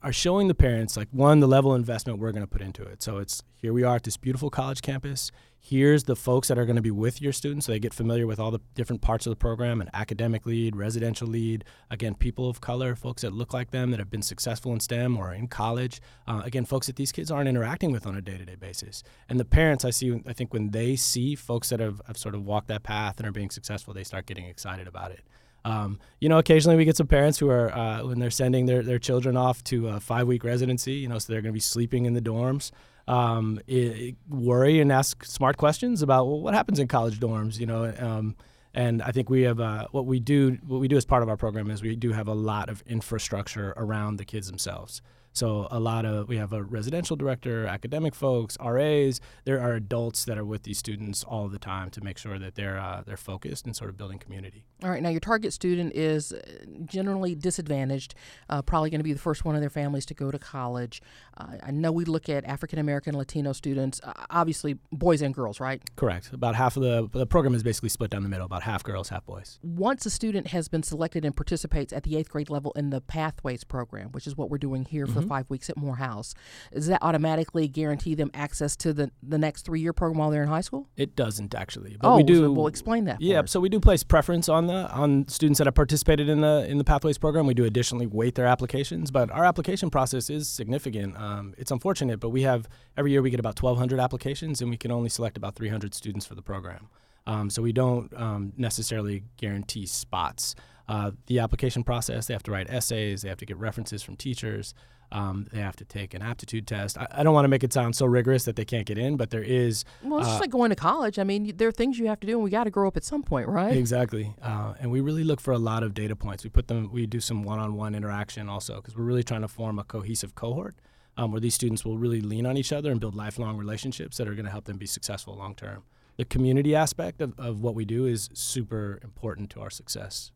are 0.02 0.12
showing 0.12 0.49
the 0.49 0.54
parents 0.54 0.96
like 0.96 1.08
one 1.12 1.40
the 1.40 1.46
level 1.46 1.72
of 1.72 1.78
investment 1.78 2.19
we're 2.19 2.32
going 2.32 2.43
to 2.43 2.50
put 2.50 2.60
into 2.60 2.82
it. 2.82 3.02
So 3.02 3.19
it's 3.19 3.43
here 3.54 3.72
we 3.72 3.84
are 3.84 3.96
at 3.96 4.02
this 4.02 4.16
beautiful 4.16 4.50
college 4.50 4.82
campus. 4.82 5.31
Here's 5.60 6.04
the 6.04 6.16
folks 6.16 6.49
that 6.49 6.58
are 6.58 6.66
going 6.66 6.76
to 6.76 6.82
be 6.82 6.90
with 6.90 7.22
your 7.22 7.32
students 7.32 7.66
so 7.66 7.72
they 7.72 7.78
get 7.78 7.94
familiar 7.94 8.26
with 8.26 8.40
all 8.40 8.50
the 8.50 8.60
different 8.75 9.00
parts 9.00 9.26
of 9.26 9.31
the 9.31 9.37
program 9.37 9.81
an 9.81 9.88
academic 9.94 10.44
lead 10.44 10.75
residential 10.75 11.28
lead 11.28 11.64
again 11.88 12.14
people 12.16 12.49
of 12.49 12.60
color 12.60 12.96
folks 12.96 13.22
that 13.22 13.32
look 13.32 13.54
like 13.54 13.70
them 13.70 13.93
that 13.93 14.00
have 14.00 14.10
been 14.10 14.22
successful 14.22 14.72
in 14.72 14.81
stem 14.81 15.16
or 15.16 15.32
in 15.32 15.46
college. 15.46 16.00
Uh, 16.26 16.43
again 16.44 16.64
folks 16.64 16.88
that 16.88 16.96
these 16.96 17.12
kids 17.12 17.31
aren't 17.31 17.48
interacting 17.48 17.93
with 17.93 18.06
on 18.06 18.16
a 18.16 18.20
day-to-day 18.20 18.56
basis. 18.56 19.05
And 19.28 19.38
the 19.38 19.44
parents 19.44 19.84
i 19.84 19.90
see 19.90 20.20
i 20.26 20.32
think 20.32 20.52
when 20.52 20.70
they 20.70 20.96
see 20.96 21.37
folks 21.37 21.69
that 21.69 21.78
have, 21.78 22.00
have 22.08 22.19
sort 22.19 22.34
of 22.34 22.44
walked 22.44 22.69
that 22.69 22.82
path 22.82 23.19
and 23.19 23.28
are 23.28 23.32
being 23.32 23.50
successful 23.50 23.94
they 23.94 24.05
start 24.05 24.26
getting 24.26 24.46
excited 24.46 24.88
about 24.88 25.12
it 25.12 25.25
um, 25.64 25.98
you 26.20 26.28
know, 26.28 26.38
occasionally 26.38 26.76
we 26.76 26.84
get 26.84 26.96
some 26.96 27.06
parents 27.06 27.38
who 27.38 27.48
are 27.50 27.72
uh, 27.72 28.04
when 28.04 28.18
they're 28.18 28.30
sending 28.30 28.66
their, 28.66 28.82
their 28.82 28.98
children 28.98 29.36
off 29.36 29.62
to 29.64 29.88
a 29.88 30.00
five 30.00 30.26
week 30.26 30.44
residency. 30.44 30.94
You 30.94 31.08
know, 31.08 31.18
so 31.18 31.32
they're 31.32 31.42
going 31.42 31.52
to 31.52 31.56
be 31.56 31.60
sleeping 31.60 32.06
in 32.06 32.14
the 32.14 32.20
dorms. 32.20 32.70
Um, 33.08 33.60
it, 33.66 34.16
worry 34.28 34.80
and 34.80 34.92
ask 34.92 35.24
smart 35.24 35.56
questions 35.56 36.02
about 36.02 36.26
well, 36.26 36.40
what 36.40 36.54
happens 36.54 36.78
in 36.78 36.88
college 36.88 37.20
dorms. 37.20 37.58
You 37.58 37.66
know, 37.66 37.94
um, 37.98 38.36
and 38.74 39.02
I 39.02 39.12
think 39.12 39.30
we 39.30 39.42
have 39.42 39.60
uh, 39.60 39.86
what 39.92 40.06
we 40.06 40.18
do. 40.18 40.58
What 40.66 40.80
we 40.80 40.88
do 40.88 40.96
as 40.96 41.04
part 41.04 41.22
of 41.22 41.28
our 41.28 41.36
program 41.36 41.70
is 41.70 41.82
we 41.82 41.96
do 41.96 42.12
have 42.12 42.28
a 42.28 42.34
lot 42.34 42.68
of 42.68 42.82
infrastructure 42.86 43.72
around 43.76 44.16
the 44.16 44.24
kids 44.24 44.48
themselves. 44.48 45.02
So 45.32 45.67
a 45.70 45.81
lot 45.81 46.05
of 46.05 46.29
we 46.29 46.37
have 46.37 46.52
a 46.52 46.62
residential 46.62 47.17
director, 47.17 47.67
academic 47.67 48.14
folks, 48.14 48.56
RAs. 48.62 49.20
There 49.44 49.61
are 49.61 49.73
adults 49.73 50.25
that 50.26 50.38
are 50.38 50.44
with 50.44 50.64
these 50.64 50.79
students 50.79 51.25
all 51.25 51.49
the 51.49 51.58
time 51.58 51.90
to 51.90 52.02
make 52.02 52.19
sure 52.19 52.38
that 52.38 52.55
they're 52.55 52.79
uh, 52.79 53.02
they're 53.06 53.17
focused 53.17 53.64
and 53.67 53.75
sort 53.75 53.90
of 53.90 53.96
building 53.96 54.19
community. 54.19 54.64
All 54.84 54.90
right. 54.90 55.02
Now 55.02 55.08
your 55.08 55.20
target 55.20 55.52
student 55.52 55.94
is 55.94 56.32
uh, 56.32 56.40
generally 56.84 57.34
disadvantaged, 57.34 58.14
uh, 58.50 58.62
probably 58.62 58.90
going 58.90 59.00
to 59.00 59.05
be 59.05 59.12
the 59.12 59.19
first 59.19 59.44
one 59.44 59.55
of 59.55 59.61
their 59.61 59.70
families 59.70 60.05
to 60.06 60.14
go 60.14 60.31
to 60.31 60.38
college. 60.38 61.00
Uh, 61.37 61.56
I 61.62 61.70
know 61.70 61.93
we 61.93 62.05
look 62.05 62.29
at 62.29 62.44
African 62.44 62.79
American, 62.79 63.17
Latino 63.17 63.52
students, 63.52 64.00
uh, 64.05 64.12
obviously 64.31 64.79
boys 64.90 65.23
and 65.23 65.34
girls, 65.34 65.61
right? 65.61 65.82
Correct. 65.96 66.32
About 66.32 66.55
half 66.55 66.76
of 66.76 66.82
the 66.82 67.08
the 67.12 67.26
program 67.26 67.55
is 67.55 67.62
basically 67.62 67.88
split 67.88 68.11
down 68.11 68.23
the 68.23 68.29
middle, 68.29 68.46
about 68.46 68.62
half 68.62 68.82
girls, 68.82 69.08
half 69.08 69.25
boys. 69.25 69.58
Once 69.62 70.05
a 70.05 70.11
student 70.11 70.49
has 70.49 70.69
been 70.69 70.82
selected 70.82 71.25
and 71.25 71.34
participates 71.34 71.93
at 71.93 72.02
the 72.02 72.17
eighth 72.17 72.29
grade 72.29 72.50
level 72.50 72.73
in 72.76 72.90
the 72.90 73.00
Pathways 73.00 73.64
program, 73.64 74.11
which 74.12 74.26
is 74.26 74.37
what 74.37 74.50
we're 74.50 74.58
doing 74.58 74.84
here 74.84 75.06
mm-hmm. 75.06 75.15
For 75.22 75.29
five 75.29 75.48
weeks 75.48 75.70
at 75.70 75.76
Morehouse. 75.76 76.34
Does 76.72 76.86
that 76.86 77.02
automatically 77.02 77.69
guarantee 77.69 78.14
them 78.14 78.31
access 78.34 78.76
to 78.76 78.93
the, 78.93 79.10
the 79.22 79.38
next 79.38 79.62
three 79.62 79.81
year 79.81 79.93
program 79.93 80.19
while 80.19 80.31
they're 80.31 80.43
in 80.43 80.48
high 80.48 80.60
school? 80.60 80.88
It 80.96 81.17
doesn't 81.17 81.55
actually. 81.55 81.96
But 82.00 82.12
oh, 82.12 82.17
we 82.17 82.22
do. 82.22 82.36
So 82.36 82.52
we'll 82.52 82.67
explain 82.67 83.05
that. 83.05 83.20
Yeah, 83.20 83.43
so 83.46 83.60
we 83.60 83.69
do 83.69 83.81
place 83.81 84.02
preference 84.02 84.48
on 84.48 84.67
the 84.67 84.91
on 84.91 85.29
students 85.29 85.58
that 85.58 85.67
have 85.67 85.74
participated 85.74 86.29
in 86.29 86.41
the 86.41 86.67
in 86.69 86.79
the 86.79 86.84
Pathways 86.84 87.19
program. 87.19 87.46
We 87.46 87.55
do 87.55 87.64
additionally 87.64 88.06
weight 88.06 88.34
their 88.34 88.46
applications, 88.46 89.10
but 89.10 89.31
our 89.31 89.44
application 89.44 89.91
process 89.91 90.31
is 90.31 90.48
significant. 90.48 91.17
Um, 91.17 91.55
it's 91.58 91.70
unfortunate, 91.70 92.20
but 92.20 92.31
we 92.31 92.43
have 92.43 92.69
every 92.96 93.12
year 93.12 93.22
we 93.22 93.31
get 93.31 93.41
about 93.41 93.60
1,200 93.60 94.00
applications, 94.00 94.60
and 94.60 94.70
we 94.70 94.76
can 94.76 94.91
only 94.91 95.08
select 95.08 95.36
about 95.36 95.55
300 95.55 95.94
students 95.94 96.26
for 96.26 96.34
the 96.34 96.43
program. 96.43 96.88
Um, 97.26 97.50
so 97.50 97.62
we 97.62 97.72
don't 97.72 98.12
um, 98.14 98.52
necessarily 98.56 99.24
guarantee 99.36 99.86
spots. 99.86 100.55
Uh, 100.88 101.12
the 101.26 101.38
application 101.38 101.84
process, 101.84 102.26
they 102.26 102.34
have 102.34 102.43
to 102.43 102.50
write 102.50 102.69
essays, 102.69 103.22
they 103.22 103.29
have 103.29 103.38
to 103.38 103.46
get 103.46 103.56
references 103.56 104.02
from 104.02 104.17
teachers. 104.17 104.74
Um, 105.12 105.46
they 105.52 105.60
have 105.60 105.76
to 105.76 105.84
take 105.84 106.14
an 106.14 106.22
aptitude 106.22 106.66
test. 106.66 106.96
I, 106.96 107.06
I, 107.10 107.22
don't 107.22 107.34
want 107.34 107.44
to 107.44 107.48
make 107.48 107.62
it 107.62 107.70
sound 107.70 107.94
so 107.94 108.06
rigorous 108.06 108.44
that 108.44 108.56
they 108.56 108.64
can't 108.64 108.86
get 108.86 108.96
in, 108.96 109.19
but 109.19 109.28
there 109.28 109.42
is. 109.42 109.84
Well, 110.02 110.20
it's 110.20 110.26
uh, 110.26 110.31
just 110.31 110.40
like 110.40 110.50
going 110.50 110.70
to 110.70 110.76
college. 110.76 111.19
I 111.19 111.24
mean, 111.24 111.54
there 111.54 111.69
are 111.69 111.72
things 111.72 111.98
you 111.98 112.06
have 112.06 112.19
to 112.20 112.26
do, 112.26 112.32
and 112.32 112.42
we 112.42 112.48
got 112.48 112.64
to 112.64 112.70
grow 112.70 112.88
up 112.88 112.96
at 112.96 113.04
some 113.04 113.22
point, 113.22 113.46
right? 113.46 113.76
Exactly. 113.76 114.34
Uh, 114.40 114.72
and 114.81 114.90
we 114.90 115.02
really 115.02 115.22
look 115.22 115.38
for 115.38 115.52
a 115.52 115.58
lot 115.58 115.82
of 115.82 115.92
data 115.92 116.16
points. 116.16 116.44
We 116.44 116.50
put 116.50 116.69
them. 116.69 116.90
We 116.90 117.04
do 117.04 117.20
some 117.20 117.42
one-on-one 117.42 117.94
interaction 117.94 118.48
also 118.48 118.76
because 118.76 118.96
we're 118.96 119.04
really 119.04 119.22
trying 119.22 119.42
to 119.42 119.48
form 119.48 119.78
a 119.78 119.84
cohesive 119.84 120.34
cohort 120.34 120.76
um, 121.19 121.31
where 121.31 121.42
these 121.42 121.54
students 121.54 121.84
will 121.84 121.98
really 121.98 122.22
lean 122.22 122.46
on 122.46 122.56
each 122.56 122.72
other 122.72 122.90
and 122.90 122.98
build 122.98 123.14
lifelong 123.14 123.58
relationships 123.58 124.16
that 124.16 124.26
are 124.26 124.34
going 124.34 124.46
to 124.46 124.50
help 124.50 124.64
them 124.64 124.78
be 124.78 124.86
successful 124.86 125.36
long 125.36 125.54
term. 125.54 125.82
The 126.16 126.24
community 126.24 126.74
aspect 126.74 127.20
of, 127.20 127.38
of 127.38 127.60
what 127.60 127.74
we 127.74 127.84
do 127.84 128.06
is 128.06 128.31
super 128.32 128.98
important 129.02 129.50
to 129.50 129.60
our 129.60 129.70
success 129.70 130.32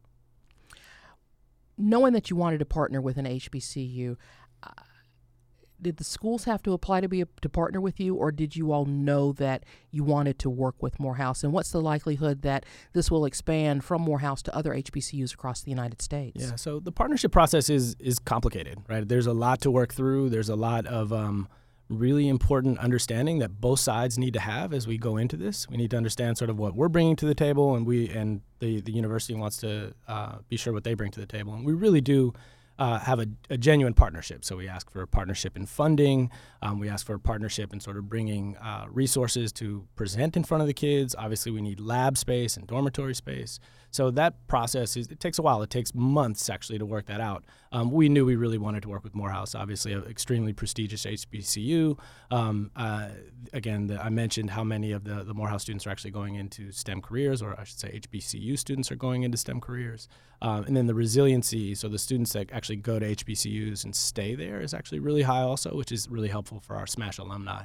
knowing 1.78 2.12
that 2.12 2.30
you 2.30 2.36
wanted 2.36 2.58
to 2.58 2.64
partner 2.64 3.00
with 3.00 3.16
an 3.16 3.26
HBCU, 3.26 4.16
did 5.80 5.98
the 5.98 6.04
schools 6.04 6.44
have 6.44 6.62
to 6.62 6.72
apply 6.72 7.00
to 7.00 7.08
be 7.08 7.20
a, 7.20 7.28
to 7.42 7.48
partner 7.48 7.80
with 7.80 8.00
you, 8.00 8.14
or 8.14 8.32
did 8.32 8.56
you 8.56 8.72
all 8.72 8.84
know 8.84 9.32
that 9.32 9.64
you 9.90 10.04
wanted 10.04 10.38
to 10.40 10.50
work 10.50 10.82
with 10.82 10.98
Morehouse? 10.98 11.44
And 11.44 11.52
what's 11.52 11.70
the 11.70 11.80
likelihood 11.80 12.42
that 12.42 12.64
this 12.92 13.10
will 13.10 13.24
expand 13.24 13.84
from 13.84 14.02
Morehouse 14.02 14.42
to 14.42 14.56
other 14.56 14.72
HBCUs 14.72 15.34
across 15.34 15.62
the 15.62 15.70
United 15.70 16.00
States? 16.00 16.42
Yeah, 16.42 16.56
so 16.56 16.80
the 16.80 16.92
partnership 16.92 17.32
process 17.32 17.68
is 17.68 17.96
is 17.98 18.18
complicated, 18.18 18.78
right? 18.88 19.06
There's 19.06 19.26
a 19.26 19.32
lot 19.32 19.60
to 19.62 19.70
work 19.70 19.92
through. 19.92 20.30
There's 20.30 20.48
a 20.48 20.56
lot 20.56 20.86
of 20.86 21.12
um, 21.12 21.48
really 21.88 22.28
important 22.28 22.78
understanding 22.78 23.38
that 23.38 23.60
both 23.60 23.80
sides 23.80 24.18
need 24.18 24.32
to 24.34 24.40
have 24.40 24.72
as 24.72 24.86
we 24.86 24.98
go 24.98 25.16
into 25.16 25.36
this. 25.36 25.68
We 25.68 25.76
need 25.76 25.90
to 25.90 25.96
understand 25.96 26.38
sort 26.38 26.50
of 26.50 26.58
what 26.58 26.74
we're 26.74 26.88
bringing 26.88 27.16
to 27.16 27.26
the 27.26 27.34
table, 27.34 27.74
and 27.76 27.86
we 27.86 28.08
and 28.08 28.40
the 28.60 28.80
the 28.80 28.92
university 28.92 29.34
wants 29.34 29.58
to 29.58 29.92
uh, 30.08 30.36
be 30.48 30.56
sure 30.56 30.72
what 30.72 30.84
they 30.84 30.94
bring 30.94 31.10
to 31.12 31.20
the 31.20 31.26
table, 31.26 31.54
and 31.54 31.66
we 31.66 31.74
really 31.74 32.00
do 32.00 32.32
uh, 32.78 32.98
have 32.98 33.20
a, 33.20 33.26
a, 33.48 33.56
genuine 33.56 33.94
partnership. 33.94 34.44
So 34.44 34.56
we 34.56 34.68
ask 34.68 34.90
for 34.90 35.02
a 35.02 35.06
partnership 35.06 35.56
in 35.56 35.66
funding. 35.66 36.30
Um, 36.62 36.78
we 36.78 36.88
ask 36.88 37.06
for 37.06 37.14
a 37.14 37.18
partnership 37.18 37.72
in 37.72 37.80
sort 37.80 37.96
of 37.96 38.08
bringing 38.08 38.56
uh, 38.56 38.86
resources 38.90 39.52
to 39.54 39.86
present 39.96 40.36
in 40.36 40.44
front 40.44 40.60
of 40.60 40.66
the 40.66 40.74
kids. 40.74 41.14
Obviously, 41.16 41.52
we 41.52 41.62
need 41.62 41.80
lab 41.80 42.18
space 42.18 42.56
and 42.56 42.66
dormitory 42.66 43.14
space. 43.14 43.58
So 43.90 44.10
that 44.10 44.46
process 44.46 44.96
is 44.96 45.08
it 45.08 45.20
takes 45.20 45.38
a 45.38 45.42
while. 45.42 45.62
It 45.62 45.70
takes 45.70 45.94
months 45.94 46.50
actually 46.50 46.78
to 46.78 46.86
work 46.86 47.06
that 47.06 47.20
out. 47.20 47.44
Um, 47.76 47.90
we 47.90 48.08
knew 48.08 48.24
we 48.24 48.36
really 48.36 48.56
wanted 48.56 48.84
to 48.84 48.88
work 48.88 49.04
with 49.04 49.14
Morehouse, 49.14 49.54
obviously 49.54 49.92
an 49.92 50.04
extremely 50.04 50.54
prestigious 50.54 51.04
HBCU. 51.04 51.98
Um, 52.30 52.70
uh, 52.74 53.10
again, 53.52 53.88
the, 53.88 54.02
I 54.02 54.08
mentioned 54.08 54.48
how 54.48 54.64
many 54.64 54.92
of 54.92 55.04
the, 55.04 55.24
the 55.24 55.34
Morehouse 55.34 55.60
students 55.60 55.86
are 55.86 55.90
actually 55.90 56.12
going 56.12 56.36
into 56.36 56.72
STEM 56.72 57.02
careers, 57.02 57.42
or 57.42 57.54
I 57.60 57.64
should 57.64 57.78
say 57.78 58.00
HBCU 58.00 58.58
students 58.58 58.90
are 58.90 58.96
going 58.96 59.24
into 59.24 59.36
STEM 59.36 59.60
careers. 59.60 60.08
Um, 60.40 60.64
and 60.64 60.74
then 60.74 60.86
the 60.86 60.94
resiliency, 60.94 61.74
so 61.74 61.88
the 61.88 61.98
students 61.98 62.32
that 62.32 62.50
actually 62.50 62.76
go 62.76 62.98
to 62.98 63.14
HBCUs 63.14 63.84
and 63.84 63.94
stay 63.94 64.34
there 64.34 64.62
is 64.62 64.72
actually 64.72 65.00
really 65.00 65.22
high 65.22 65.42
also, 65.42 65.76
which 65.76 65.92
is 65.92 66.08
really 66.08 66.28
helpful 66.28 66.60
for 66.60 66.76
our 66.76 66.86
SMASH 66.86 67.18
alumni. 67.18 67.64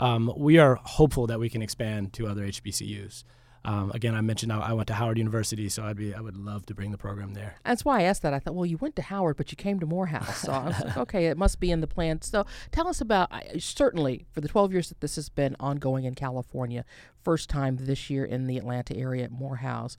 Um, 0.00 0.32
we 0.36 0.58
are 0.58 0.74
hopeful 0.82 1.28
that 1.28 1.38
we 1.38 1.48
can 1.48 1.62
expand 1.62 2.12
to 2.14 2.26
other 2.26 2.42
HBCUs. 2.48 3.22
Um, 3.64 3.92
again, 3.94 4.14
I 4.14 4.20
mentioned 4.20 4.52
I, 4.52 4.58
I, 4.58 4.72
went 4.72 4.88
to 4.88 4.94
Howard 4.94 5.18
University, 5.18 5.68
so 5.68 5.84
I'd 5.84 5.96
be 5.96 6.12
I 6.12 6.20
would 6.20 6.36
love 6.36 6.66
to 6.66 6.74
bring 6.74 6.90
the 6.90 6.98
program 6.98 7.34
there. 7.34 7.54
That's 7.64 7.84
why 7.84 8.00
I 8.00 8.02
asked 8.02 8.22
that. 8.22 8.34
I 8.34 8.40
thought, 8.40 8.54
well, 8.54 8.66
you 8.66 8.76
went 8.76 8.96
to 8.96 9.02
Howard, 9.02 9.36
but 9.36 9.52
you 9.52 9.56
came 9.56 9.78
to 9.78 9.86
Morehouse, 9.86 10.38
so 10.38 10.52
I 10.52 10.66
was 10.66 10.80
like, 10.80 10.96
okay, 11.04 11.26
it 11.26 11.38
must 11.38 11.60
be 11.60 11.70
in 11.70 11.80
the 11.80 11.86
plan. 11.86 12.20
So 12.22 12.44
tell 12.72 12.88
us 12.88 13.00
about 13.00 13.30
certainly 13.58 14.26
for 14.32 14.40
the 14.40 14.48
12 14.48 14.72
years 14.72 14.88
that 14.88 15.00
this 15.00 15.14
has 15.14 15.28
been 15.28 15.54
ongoing 15.60 16.04
in 16.04 16.14
California, 16.14 16.84
first 17.22 17.48
time 17.48 17.76
this 17.80 18.10
year 18.10 18.24
in 18.24 18.48
the 18.48 18.58
Atlanta 18.58 18.96
area 18.96 19.24
at 19.24 19.30
Morehouse. 19.30 19.96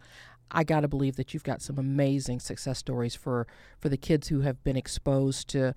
I 0.52 0.64
got 0.64 0.82
to 0.82 0.88
believe 0.88 1.16
that 1.16 1.34
you've 1.34 1.44
got 1.44 1.62
some 1.62 1.80
amazing 1.80 2.40
success 2.40 2.78
stories 2.78 3.16
for 3.16 3.48
for 3.80 3.90
the 3.90 3.98
kids 3.98 4.28
who 4.28 4.42
have 4.42 4.64
been 4.64 4.76
exposed 4.76 5.48
to 5.50 5.74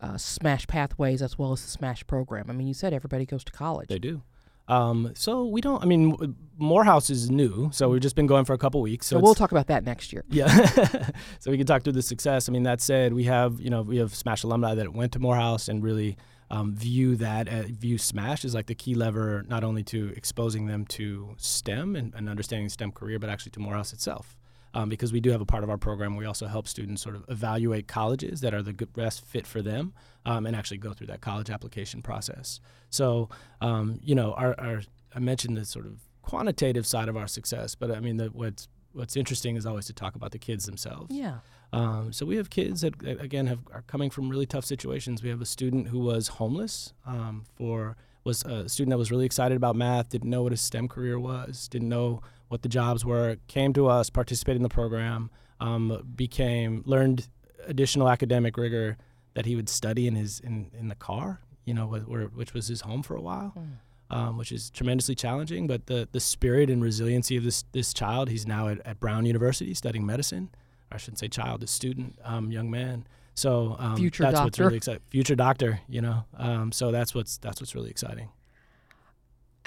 uh, 0.00 0.16
Smash 0.16 0.66
pathways 0.66 1.22
as 1.22 1.38
well 1.38 1.52
as 1.52 1.62
the 1.62 1.70
Smash 1.70 2.06
program. 2.06 2.46
I 2.48 2.52
mean, 2.52 2.66
you 2.66 2.74
said 2.74 2.92
everybody 2.92 3.26
goes 3.26 3.44
to 3.44 3.52
college. 3.52 3.88
They 3.88 3.98
do. 3.98 4.22
Um, 4.68 5.12
so 5.14 5.44
we 5.46 5.60
don't. 5.60 5.82
I 5.82 5.86
mean, 5.86 6.36
Morehouse 6.58 7.08
is 7.10 7.30
new, 7.30 7.70
so 7.72 7.88
we've 7.88 8.02
just 8.02 8.16
been 8.16 8.26
going 8.26 8.44
for 8.44 8.52
a 8.52 8.58
couple 8.58 8.80
weeks. 8.82 9.06
So, 9.06 9.16
so 9.16 9.22
we'll 9.22 9.34
talk 9.34 9.50
about 9.50 9.68
that 9.68 9.84
next 9.84 10.12
year. 10.12 10.24
Yeah, 10.28 10.48
so 11.38 11.50
we 11.50 11.56
can 11.56 11.66
talk 11.66 11.82
through 11.82 11.94
the 11.94 12.02
success. 12.02 12.48
I 12.48 12.52
mean, 12.52 12.64
that 12.64 12.80
said, 12.80 13.14
we 13.14 13.24
have 13.24 13.60
you 13.60 13.70
know 13.70 13.82
we 13.82 13.96
have 13.96 14.14
Smash 14.14 14.42
alumni 14.42 14.74
that 14.74 14.92
went 14.92 15.12
to 15.12 15.18
Morehouse 15.18 15.68
and 15.68 15.82
really 15.82 16.16
um, 16.50 16.74
view 16.74 17.16
that 17.16 17.48
uh, 17.48 17.62
view 17.68 17.98
Smash 17.98 18.44
as 18.44 18.54
like 18.54 18.66
the 18.66 18.74
key 18.74 18.94
lever, 18.94 19.44
not 19.48 19.64
only 19.64 19.82
to 19.84 20.12
exposing 20.16 20.66
them 20.66 20.84
to 20.86 21.34
STEM 21.38 21.96
and, 21.96 22.14
and 22.14 22.28
understanding 22.28 22.68
STEM 22.68 22.92
career, 22.92 23.18
but 23.18 23.30
actually 23.30 23.52
to 23.52 23.60
Morehouse 23.60 23.92
itself 23.92 24.37
um, 24.78 24.88
because 24.88 25.12
we 25.12 25.20
do 25.20 25.32
have 25.32 25.40
a 25.40 25.44
part 25.44 25.64
of 25.64 25.70
our 25.70 25.76
program. 25.76 26.14
We 26.14 26.24
also 26.24 26.46
help 26.46 26.68
students 26.68 27.02
sort 27.02 27.16
of 27.16 27.24
evaluate 27.28 27.88
colleges 27.88 28.42
that 28.42 28.54
are 28.54 28.62
the 28.62 28.72
best 28.72 29.24
fit 29.24 29.44
for 29.44 29.60
them 29.60 29.92
um, 30.24 30.46
and 30.46 30.54
actually 30.54 30.78
go 30.78 30.92
through 30.92 31.08
that 31.08 31.20
college 31.20 31.50
application 31.50 32.00
process. 32.00 32.60
So, 32.88 33.28
um, 33.60 33.98
you 34.04 34.14
know, 34.14 34.34
our, 34.34 34.54
our, 34.58 34.82
I 35.12 35.18
mentioned 35.18 35.56
the 35.56 35.64
sort 35.64 35.86
of 35.86 35.98
quantitative 36.22 36.86
side 36.86 37.08
of 37.08 37.16
our 37.16 37.26
success, 37.26 37.74
but 37.74 37.90
I 37.90 37.98
mean, 37.98 38.18
the, 38.18 38.26
what's 38.26 38.68
what's 38.92 39.16
interesting 39.16 39.56
is 39.56 39.66
always 39.66 39.86
to 39.86 39.92
talk 39.92 40.14
about 40.14 40.30
the 40.30 40.38
kids 40.38 40.64
themselves. 40.64 41.14
Yeah. 41.14 41.38
Um, 41.72 42.12
so 42.12 42.24
we 42.24 42.36
have 42.36 42.48
kids 42.48 42.80
that, 42.80 42.94
again 43.04 43.46
have 43.46 43.60
are 43.72 43.82
coming 43.82 44.10
from 44.10 44.28
really 44.28 44.46
tough 44.46 44.64
situations. 44.64 45.22
We 45.22 45.28
have 45.28 45.40
a 45.40 45.46
student 45.46 45.88
who 45.88 45.98
was 45.98 46.28
homeless 46.28 46.94
um, 47.04 47.44
for 47.56 47.96
was 48.28 48.44
a 48.44 48.68
student 48.68 48.90
that 48.90 48.98
was 48.98 49.10
really 49.10 49.24
excited 49.24 49.56
about 49.56 49.74
math, 49.74 50.10
didn't 50.10 50.30
know 50.30 50.42
what 50.42 50.52
his 50.52 50.60
STEM 50.60 50.86
career 50.86 51.18
was, 51.18 51.66
didn't 51.66 51.88
know 51.88 52.20
what 52.48 52.62
the 52.62 52.68
jobs 52.68 53.04
were, 53.04 53.38
came 53.48 53.72
to 53.72 53.88
us, 53.88 54.10
participated 54.10 54.56
in 54.58 54.62
the 54.62 54.68
program, 54.68 55.30
um, 55.60 56.06
became 56.14 56.82
learned 56.86 57.26
additional 57.66 58.08
academic 58.08 58.56
rigor 58.56 58.96
that 59.34 59.46
he 59.46 59.56
would 59.56 59.68
study 59.68 60.06
in 60.06 60.14
his 60.14 60.40
in, 60.40 60.70
in 60.78 60.88
the 60.88 60.94
car, 60.94 61.40
you 61.64 61.74
know, 61.74 61.86
where, 61.86 62.26
which 62.26 62.54
was 62.54 62.68
his 62.68 62.82
home 62.82 63.02
for 63.02 63.16
a 63.16 63.20
while, 63.20 63.52
mm. 63.58 64.16
um, 64.16 64.36
which 64.36 64.52
is 64.52 64.70
tremendously 64.70 65.14
challenging. 65.14 65.66
But 65.66 65.86
the 65.86 66.08
the 66.12 66.20
spirit 66.20 66.70
and 66.70 66.82
resiliency 66.82 67.36
of 67.36 67.44
this 67.44 67.64
this 67.72 67.92
child, 67.92 68.28
he's 68.28 68.46
now 68.46 68.68
at, 68.68 68.78
at 68.86 69.00
Brown 69.00 69.26
University 69.26 69.74
studying 69.74 70.06
medicine. 70.06 70.50
I 70.92 70.96
shouldn't 70.96 71.18
say 71.18 71.28
child, 71.28 71.62
a 71.62 71.66
student, 71.66 72.18
um, 72.24 72.50
young 72.50 72.70
man. 72.70 73.06
So 73.38 73.76
um, 73.78 73.96
future 73.96 74.24
that's 74.24 74.34
doctor. 74.34 74.44
what's 74.44 74.58
really 74.58 74.76
exciting. 74.76 75.02
Future 75.10 75.36
doctor, 75.36 75.80
you 75.88 76.00
know. 76.00 76.24
Um, 76.36 76.72
so 76.72 76.90
that's 76.90 77.14
what's 77.14 77.38
that's 77.38 77.60
what's 77.60 77.74
really 77.74 77.90
exciting 77.90 78.28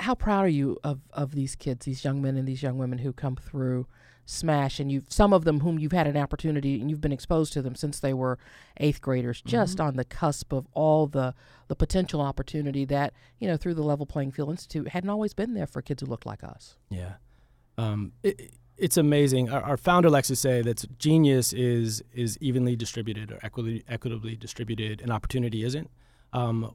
how 0.02 0.16
proud 0.16 0.46
are 0.46 0.50
you 0.50 0.78
of, 0.84 1.00
of 1.14 1.36
these 1.36 1.56
kids, 1.56 1.86
these 1.86 2.04
young 2.04 2.22
men 2.22 2.36
and 2.36 2.48
these 2.48 2.64
young 2.64 2.78
women 2.78 3.00
who 3.00 3.14
come 3.14 3.36
through 3.36 3.88
Smash, 4.26 4.80
and 4.80 4.92
you've 4.92 5.12
some 5.12 5.34
of 5.34 5.46
them 5.46 5.60
whom 5.60 5.80
you've 5.80 5.92
had 5.92 6.08
an 6.08 6.16
opportunity 6.16 6.80
and 6.80 6.90
you've 6.90 7.02
been 7.02 7.12
exposed 7.12 7.52
to 7.54 7.62
them 7.62 7.76
since 7.76 8.00
they 8.00 8.14
were 8.14 8.38
eighth 8.78 9.02
graders, 9.02 9.40
mm-hmm. 9.40 9.50
just 9.50 9.82
on 9.82 9.96
the 9.96 10.06
cusp 10.06 10.54
of 10.54 10.68
all 10.74 11.08
the 11.08 11.34
the 11.68 11.76
potential 11.76 12.22
opportunity 12.22 12.86
that 12.86 13.14
you 13.40 13.48
know 13.48 13.58
through 13.58 13.74
the 13.74 13.84
Level 13.84 14.06
Playing 14.06 14.32
Field 14.32 14.50
Institute 14.50 14.90
hadn't 14.90 15.10
always 15.10 15.34
been 15.34 15.54
there 15.54 15.68
for 15.68 15.82
kids 15.82 16.02
who 16.02 16.08
looked 16.08 16.26
like 16.26 16.44
us. 16.44 16.78
Yeah, 16.90 17.16
um, 17.78 18.14
it, 18.24 18.54
it's 18.82 18.98
amazing. 18.98 19.50
Our, 19.50 19.62
our, 19.62 19.78
founder 19.78 20.10
likes 20.10 20.28
to 20.28 20.36
say 20.36 20.62
that 20.62 20.86
genius 20.98 21.54
is 21.54 22.04
is 22.14 22.38
evenly 22.42 22.76
distributed 22.76 23.32
or 23.32 23.40
equitably 23.44 23.84
equitably 23.88 24.36
distributed, 24.36 25.02
and 25.02 25.12
opportunity 25.12 25.64
isn't 25.64 25.90
um, 26.34 26.74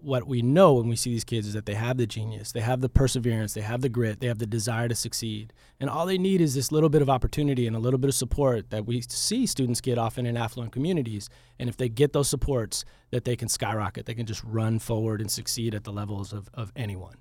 what 0.00 0.26
we 0.26 0.40
know 0.40 0.74
when 0.74 0.88
we 0.88 0.96
see 0.96 1.10
these 1.10 1.24
kids 1.24 1.48
is 1.48 1.54
that 1.54 1.66
they 1.66 1.74
have 1.74 1.98
the 1.98 2.06
genius, 2.06 2.52
they 2.52 2.60
have 2.60 2.80
the 2.80 2.88
perseverance, 2.88 3.52
they 3.52 3.60
have 3.60 3.82
the 3.82 3.88
grit, 3.88 4.20
they 4.20 4.26
have 4.26 4.38
the 4.38 4.46
desire 4.46 4.88
to 4.88 4.94
succeed. 4.94 5.52
And 5.78 5.90
all 5.90 6.06
they 6.06 6.16
need 6.16 6.40
is 6.40 6.54
this 6.54 6.72
little 6.72 6.88
bit 6.88 7.02
of 7.02 7.10
opportunity 7.10 7.66
and 7.66 7.76
a 7.76 7.78
little 7.78 7.98
bit 7.98 8.08
of 8.08 8.14
support 8.14 8.70
that 8.70 8.86
we 8.86 9.02
see 9.02 9.46
students 9.46 9.80
get 9.80 9.98
often 9.98 10.24
in 10.24 10.36
affluent 10.36 10.72
communities. 10.72 11.28
And 11.58 11.68
if 11.68 11.76
they 11.76 11.88
get 11.88 12.12
those 12.12 12.28
supports, 12.28 12.84
that 13.10 13.24
they 13.24 13.36
can 13.36 13.48
skyrocket, 13.48 14.06
they 14.06 14.14
can 14.14 14.26
just 14.26 14.42
run 14.44 14.78
forward 14.78 15.20
and 15.20 15.30
succeed 15.30 15.74
at 15.74 15.84
the 15.84 15.92
levels 15.92 16.32
of, 16.32 16.48
of 16.54 16.72
anyone. 16.74 17.16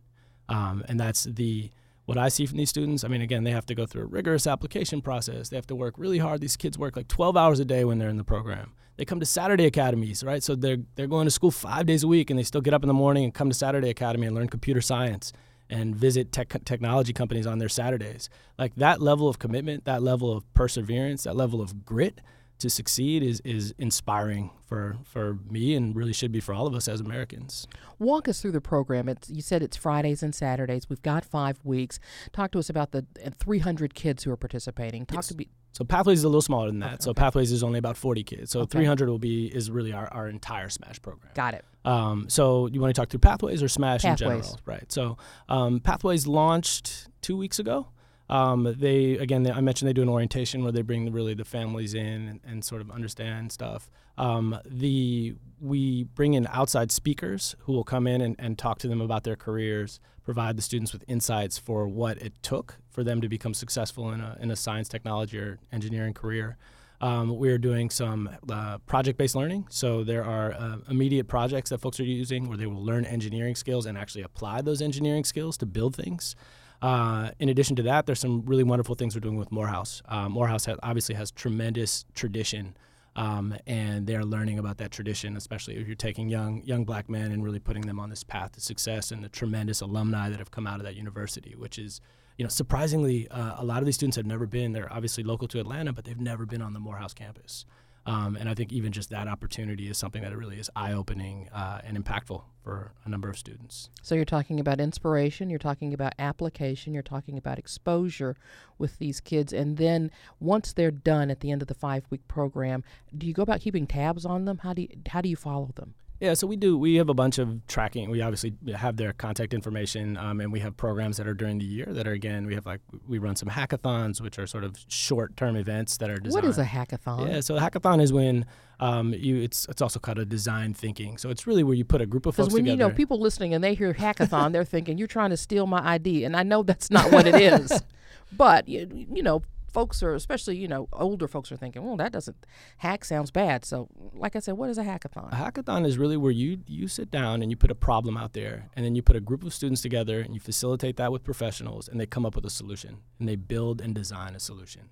Um, 0.47 0.83
and 0.87 0.99
that's 0.99 1.25
the 1.25 1.71
what 2.05 2.17
I 2.17 2.29
see 2.29 2.45
from 2.45 2.57
these 2.57 2.69
students, 2.69 3.03
I 3.03 3.07
mean, 3.07 3.21
again, 3.21 3.43
they 3.43 3.51
have 3.51 3.65
to 3.67 3.75
go 3.75 3.85
through 3.85 4.03
a 4.03 4.07
rigorous 4.07 4.45
application 4.47 5.01
process. 5.01 5.49
They 5.49 5.55
have 5.55 5.67
to 5.67 5.75
work 5.75 5.95
really 5.97 6.19
hard. 6.19 6.41
These 6.41 6.55
kids 6.55 6.77
work 6.77 6.95
like 6.95 7.07
12 7.07 7.35
hours 7.35 7.59
a 7.59 7.65
day 7.65 7.83
when 7.83 7.97
they're 7.97 8.09
in 8.09 8.17
the 8.17 8.23
program. 8.23 8.73
They 8.97 9.05
come 9.05 9.19
to 9.19 9.25
Saturday 9.25 9.65
academies, 9.65 10.23
right? 10.23 10.41
So 10.41 10.55
they're 10.55 10.77
they're 10.95 11.07
going 11.07 11.25
to 11.25 11.31
school 11.31 11.51
five 11.51 11.85
days 11.85 12.03
a 12.03 12.07
week, 12.07 12.29
and 12.29 12.39
they 12.39 12.43
still 12.43 12.61
get 12.61 12.73
up 12.73 12.83
in 12.83 12.87
the 12.87 12.93
morning 12.93 13.25
and 13.25 13.33
come 13.33 13.49
to 13.49 13.55
Saturday 13.55 13.89
Academy 13.89 14.25
and 14.25 14.35
learn 14.35 14.47
computer 14.47 14.81
science 14.81 15.33
and 15.69 15.95
visit 15.95 16.31
tech, 16.31 16.53
technology 16.63 17.11
companies 17.11 17.47
on 17.47 17.57
their 17.57 17.67
Saturdays. 17.67 18.29
Like 18.57 18.75
that 18.75 19.01
level 19.01 19.27
of 19.27 19.39
commitment, 19.39 19.85
that 19.85 20.01
level 20.01 20.31
of 20.31 20.51
perseverance, 20.53 21.23
that 21.23 21.35
level 21.35 21.61
of 21.61 21.85
grit 21.85 22.21
to 22.59 22.69
succeed 22.69 23.21
is 23.23 23.41
is 23.41 23.73
inspiring 23.77 24.51
for 24.65 24.97
for 25.03 25.37
me 25.49 25.75
and 25.75 25.95
really 25.95 26.13
should 26.13 26.31
be 26.31 26.39
for 26.39 26.53
all 26.53 26.67
of 26.67 26.73
us 26.73 26.87
as 26.87 27.01
Americans. 27.01 27.67
Walk 27.99 28.27
us 28.27 28.41
through 28.41 28.51
the 28.51 28.61
program. 28.61 29.09
It's, 29.09 29.29
you 29.29 29.41
said 29.41 29.61
it's 29.61 29.77
Fridays 29.77 30.23
and 30.23 30.33
Saturdays. 30.33 30.89
We've 30.89 31.01
got 31.01 31.25
five 31.25 31.59
weeks. 31.63 31.99
Talk 32.33 32.51
to 32.51 32.59
us 32.59 32.69
about 32.69 32.91
the 32.91 33.05
300 33.39 33.93
kids 33.93 34.23
who 34.23 34.31
are 34.31 34.37
participating. 34.37 35.05
Talk 35.05 35.17
yes. 35.17 35.27
to 35.27 35.35
me. 35.35 35.49
So 35.71 35.83
Pathways 35.83 36.19
is 36.19 36.23
a 36.23 36.29
little 36.29 36.41
smaller 36.41 36.67
than 36.67 36.79
that. 36.79 36.93
Okay, 36.93 36.97
so. 37.01 37.13
Pathways 37.13 37.51
is 37.51 37.61
only 37.61 37.79
about 37.79 37.97
40 37.97 38.23
kids. 38.23 38.51
So 38.51 38.61
okay. 38.61 38.79
300 38.79 39.09
will 39.09 39.19
be 39.19 39.47
is 39.47 39.69
really 39.69 39.91
our, 39.91 40.07
our 40.07 40.29
entire 40.29 40.69
Smash 40.69 41.01
program. 41.01 41.33
Got 41.35 41.53
it. 41.55 41.65
Um, 41.83 42.29
so 42.29 42.67
you 42.67 42.79
want 42.79 42.95
to 42.95 42.99
talk 42.99 43.09
through 43.09 43.19
Pathways 43.19 43.61
or 43.61 43.67
Smash 43.67 44.03
Pathways. 44.03 44.21
in 44.21 44.27
general? 44.27 44.59
Right. 44.65 44.89
So 44.89 45.17
um, 45.49 45.81
Pathways 45.81 46.27
launched 46.27 47.09
two 47.21 47.35
weeks 47.35 47.59
ago. 47.59 47.89
Um, 48.29 48.75
they 48.77 49.13
again, 49.13 49.43
they, 49.43 49.51
I 49.51 49.61
mentioned 49.61 49.87
they 49.87 49.93
do 49.93 50.01
an 50.01 50.09
orientation 50.09 50.63
where 50.63 50.71
they 50.71 50.81
bring 50.81 51.05
the, 51.05 51.11
really 51.11 51.33
the 51.33 51.45
families 51.45 51.93
in 51.93 52.27
and, 52.27 52.39
and 52.43 52.65
sort 52.65 52.81
of 52.81 52.89
understand 52.89 53.51
stuff. 53.51 53.89
Um, 54.17 54.59
the 54.65 55.35
we 55.59 56.03
bring 56.03 56.33
in 56.33 56.47
outside 56.47 56.91
speakers 56.91 57.55
who 57.59 57.73
will 57.73 57.83
come 57.83 58.07
in 58.07 58.21
and, 58.21 58.35
and 58.39 58.57
talk 58.57 58.79
to 58.79 58.87
them 58.87 59.01
about 59.01 59.23
their 59.23 59.35
careers, 59.35 59.99
provide 60.23 60.57
the 60.57 60.61
students 60.61 60.91
with 60.91 61.03
insights 61.07 61.57
for 61.57 61.87
what 61.87 62.17
it 62.21 62.33
took 62.41 62.77
for 62.89 63.03
them 63.03 63.21
to 63.21 63.29
become 63.29 63.53
successful 63.53 64.11
in 64.11 64.21
a 64.21 64.37
in 64.39 64.49
a 64.49 64.55
science, 64.55 64.89
technology, 64.89 65.37
or 65.37 65.59
engineering 65.71 66.13
career. 66.13 66.57
Um, 67.01 67.37
we're 67.37 67.57
doing 67.57 67.89
some 67.89 68.29
uh, 68.49 68.77
project-based 68.79 69.35
learning. 69.35 69.67
So 69.69 70.03
there 70.03 70.23
are 70.23 70.53
uh, 70.53 70.77
immediate 70.89 71.27
projects 71.27 71.69
that 71.69 71.79
folks 71.79 71.99
are 71.99 72.05
using 72.05 72.47
where 72.47 72.57
they 72.57 72.65
will 72.67 72.83
learn 72.83 73.05
engineering 73.05 73.55
skills 73.55 73.85
and 73.85 73.97
actually 73.97 74.23
apply 74.23 74.61
those 74.61 74.81
engineering 74.81 75.25
skills 75.25 75.57
to 75.57 75.65
build 75.65 75.95
things. 75.95 76.35
Uh, 76.81 77.31
in 77.39 77.49
addition 77.49 77.75
to 77.75 77.83
that, 77.83 78.05
there's 78.05 78.19
some 78.19 78.43
really 78.45 78.63
wonderful 78.63 78.95
things 78.95 79.15
we're 79.15 79.21
doing 79.21 79.37
with 79.37 79.51
Morehouse. 79.51 80.01
Uh, 80.07 80.29
Morehouse 80.29 80.65
has, 80.65 80.77
obviously 80.83 81.15
has 81.15 81.31
tremendous 81.31 82.05
tradition, 82.13 82.75
um, 83.15 83.55
and 83.65 84.05
they're 84.05 84.25
learning 84.25 84.59
about 84.59 84.77
that 84.77 84.91
tradition, 84.91 85.37
especially 85.37 85.75
if 85.77 85.87
you're 85.87 85.95
taking 85.95 86.29
young 86.29 86.61
young 86.65 86.83
black 86.83 87.09
men 87.09 87.31
and 87.31 87.43
really 87.43 87.59
putting 87.59 87.83
them 87.83 87.99
on 87.99 88.09
this 88.09 88.23
path 88.23 88.51
to 88.53 88.61
success, 88.61 89.11
and 89.11 89.23
the 89.23 89.29
tremendous 89.29 89.81
alumni 89.81 90.29
that 90.29 90.39
have 90.39 90.51
come 90.51 90.67
out 90.67 90.79
of 90.79 90.85
that 90.85 90.95
university, 90.95 91.55
which 91.57 91.79
is 91.79 92.01
you 92.37 92.43
know, 92.43 92.49
surprisingly, 92.49 93.27
uh, 93.29 93.55
a 93.57 93.63
lot 93.63 93.79
of 93.79 93.85
these 93.85 93.95
students 93.95 94.17
have 94.17 94.25
never 94.25 94.45
been. 94.45 94.73
They're 94.73 94.91
obviously 94.91 95.23
local 95.23 95.47
to 95.49 95.59
Atlanta, 95.59 95.93
but 95.93 96.03
they've 96.03 96.19
never 96.19 96.45
been 96.45 96.61
on 96.61 96.73
the 96.73 96.79
Morehouse 96.79 97.13
campus. 97.13 97.65
Um, 98.05 98.35
and 98.35 98.47
I 98.47 98.53
think 98.53 98.71
even 98.71 98.91
just 98.91 99.09
that 99.09 99.27
opportunity 99.27 99.89
is 99.89 99.97
something 99.97 100.21
that 100.21 100.35
really 100.37 100.59
is 100.59 100.69
eye 100.75 100.93
opening 100.93 101.49
uh, 101.51 101.81
and 101.83 101.97
impactful 101.97 102.43
for 102.63 102.93
a 103.03 103.09
number 103.09 103.29
of 103.29 103.37
students. 103.37 103.89
So 104.03 104.13
you're 104.13 104.25
talking 104.25 104.59
about 104.59 104.79
inspiration, 104.79 105.49
you're 105.49 105.59
talking 105.59 105.93
about 105.93 106.13
application, 106.19 106.93
you're 106.93 107.03
talking 107.03 107.37
about 107.37 107.57
exposure 107.57 108.35
with 108.77 108.99
these 108.99 109.19
kids. 109.19 109.53
And 109.53 109.77
then 109.77 110.11
once 110.39 110.73
they're 110.73 110.91
done 110.91 111.31
at 111.31 111.39
the 111.39 111.51
end 111.51 111.61
of 111.61 111.67
the 111.67 111.73
five 111.73 112.05
week 112.09 112.27
program, 112.27 112.83
do 113.17 113.25
you 113.25 113.33
go 113.33 113.41
about 113.43 113.61
keeping 113.61 113.87
tabs 113.87 114.25
on 114.25 114.45
them? 114.45 114.59
How 114.59 114.73
do 114.73 114.83
you, 114.83 114.89
how 115.07 115.21
do 115.21 115.29
you 115.29 115.35
follow 115.35 115.71
them? 115.75 115.95
Yeah, 116.19 116.33
so 116.33 116.47
we 116.47 116.55
do. 116.55 116.77
We 116.77 116.95
have 116.95 117.09
a 117.09 117.13
bunch 117.13 117.39
of 117.39 117.65
tracking. 117.67 118.09
We 118.09 118.21
obviously 118.21 118.53
have 118.73 118.95
their 118.95 119.11
contact 119.11 119.53
information, 119.53 120.15
um, 120.15 120.39
and 120.39 120.51
we 120.51 120.61
have 120.61 120.77
programs 120.77 121.17
that 121.17 121.27
are 121.27 121.33
during 121.33 121.59
the 121.59 121.65
year 121.65 121.87
that 121.89 122.07
are 122.07 122.13
again. 122.13 122.45
We 122.45 122.55
have 122.55 122.65
like 122.65 122.79
we 123.07 123.17
run 123.17 123.35
some 123.35 123.49
hackathons, 123.49 124.21
which 124.21 124.39
are 124.39 124.47
sort 124.47 124.63
of 124.63 124.77
short-term 124.87 125.57
events 125.57 125.97
that 125.97 126.09
are 126.09 126.15
designed. 126.15 126.43
What 126.43 126.49
is 126.49 126.57
a 126.57 126.63
hackathon? 126.63 127.27
Yeah, 127.27 127.41
so 127.41 127.57
a 127.57 127.59
hackathon 127.59 128.01
is 128.01 128.13
when 128.13 128.45
um, 128.79 129.13
you. 129.13 129.41
It's 129.41 129.65
it's 129.69 129.81
also 129.81 129.99
called 129.99 130.19
a 130.19 130.25
design 130.25 130.73
thinking. 130.73 131.17
So 131.17 131.29
it's 131.29 131.45
really 131.45 131.63
where 131.63 131.75
you 131.75 131.83
put 131.83 132.01
a 132.01 132.05
group 132.05 132.25
of 132.25 132.35
folks 132.35 132.47
Because 132.47 132.53
when 132.53 132.63
together. 132.63 132.83
you 132.83 132.89
know 132.89 132.95
people 132.95 133.19
listening 133.19 133.53
and 133.53 133.61
they 133.61 133.73
hear 133.73 133.93
hackathon, 133.93 134.53
they're 134.53 134.63
thinking 134.63 134.97
you're 134.97 135.07
trying 135.07 135.31
to 135.31 135.37
steal 135.37 135.67
my 135.67 135.85
ID, 135.85 136.23
and 136.23 136.37
I 136.37 136.43
know 136.43 136.63
that's 136.63 136.89
not 136.89 137.11
what 137.11 137.27
it 137.27 137.35
is. 137.35 137.83
but 138.31 138.69
you, 138.69 139.07
you 139.13 139.21
know, 139.21 139.41
folks 139.75 140.01
are 140.01 140.15
especially 140.15 140.55
you 140.55 140.67
know 140.67 140.87
older 140.93 141.27
folks 141.27 141.51
are 141.51 141.57
thinking, 141.57 141.83
well, 141.83 141.97
that 141.97 142.11
doesn't 142.11 142.37
hack 142.77 143.05
sounds 143.05 143.29
bad. 143.29 143.65
So, 143.65 143.89
like 144.13 144.35
I 144.35 144.39
said, 144.39 144.53
what 144.53 144.69
is 144.69 144.77
a 144.77 144.83
hackathon? 144.83 145.31
A 145.31 145.35
hackathon 145.35 145.85
is 145.85 145.97
really 145.97 146.17
where 146.17 146.31
you 146.31 146.59
you 146.65 146.87
sit 146.87 147.11
down 147.11 147.41
and 147.41 147.51
you 147.51 147.57
put 147.57 147.71
a 147.71 147.75
problem 147.75 148.17
out 148.17 148.33
there, 148.33 148.69
and 148.75 148.85
then 148.85 148.95
you 148.95 149.01
put 149.01 149.15
a 149.15 149.21
group 149.29 149.43
of 149.43 149.53
students 149.53 149.81
together 149.81 150.21
and 150.21 150.33
you 150.33 150.39
facilitate 150.39 150.95
that 150.97 151.11
with 151.11 151.23
professionals, 151.23 151.87
and 151.87 151.99
they 151.99 152.05
come 152.05 152.25
up 152.25 152.35
with 152.35 152.45
a 152.45 152.49
solution 152.49 152.97
and 153.19 153.27
they 153.27 153.35
build 153.35 153.81
and 153.81 153.93
design 153.93 154.33
a 154.35 154.39
solution. 154.39 154.89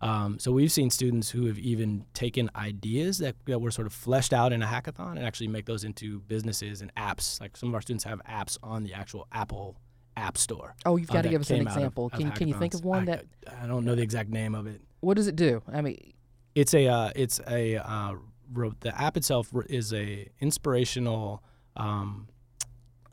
Um, 0.00 0.38
so 0.38 0.52
we've 0.52 0.70
seen 0.70 0.90
students 0.90 1.30
who 1.30 1.46
have 1.46 1.58
even 1.58 2.04
taken 2.14 2.50
ideas 2.54 3.18
that, 3.18 3.34
that 3.46 3.60
were 3.60 3.72
sort 3.72 3.86
of 3.86 3.92
fleshed 3.92 4.32
out 4.32 4.52
in 4.52 4.62
a 4.62 4.66
hackathon 4.66 5.16
and 5.16 5.24
actually 5.24 5.48
make 5.48 5.66
those 5.66 5.82
into 5.82 6.20
businesses 6.20 6.82
and 6.82 6.94
apps. 6.94 7.40
Like 7.40 7.56
some 7.56 7.70
of 7.70 7.74
our 7.74 7.80
students 7.80 8.04
have 8.04 8.20
apps 8.24 8.58
on 8.62 8.84
the 8.84 8.94
actual 8.94 9.26
Apple 9.32 9.76
App 10.18 10.36
Store. 10.36 10.74
Oh, 10.84 10.96
you've 10.96 11.10
uh, 11.10 11.14
got 11.14 11.22
to 11.22 11.28
give 11.28 11.40
us 11.40 11.50
an 11.50 11.60
of- 11.60 11.66
example. 11.68 12.06
of 12.06 12.12
can 12.12 12.30
can 12.32 12.48
you 12.48 12.54
think 12.54 12.74
of 12.74 12.84
one 12.84 13.02
I, 13.08 13.16
that? 13.16 13.24
I 13.62 13.66
don't 13.66 13.84
know 13.84 13.94
the 13.94 14.02
exact 14.02 14.30
name 14.30 14.54
of 14.54 14.66
it. 14.66 14.80
What 15.00 15.16
does 15.16 15.26
it 15.28 15.36
do? 15.36 15.62
I 15.72 15.80
mean, 15.80 15.96
It's 16.54 16.74
a 16.74 16.86
uh, 16.88 17.10
it's 17.16 17.40
a 17.48 17.76
uh, 17.76 18.14
ro- 18.52 18.74
the 18.80 18.98
app 19.00 19.16
itself 19.16 19.50
is 19.68 19.92
a 19.92 20.28
inspirational 20.40 21.42
um, 21.76 22.28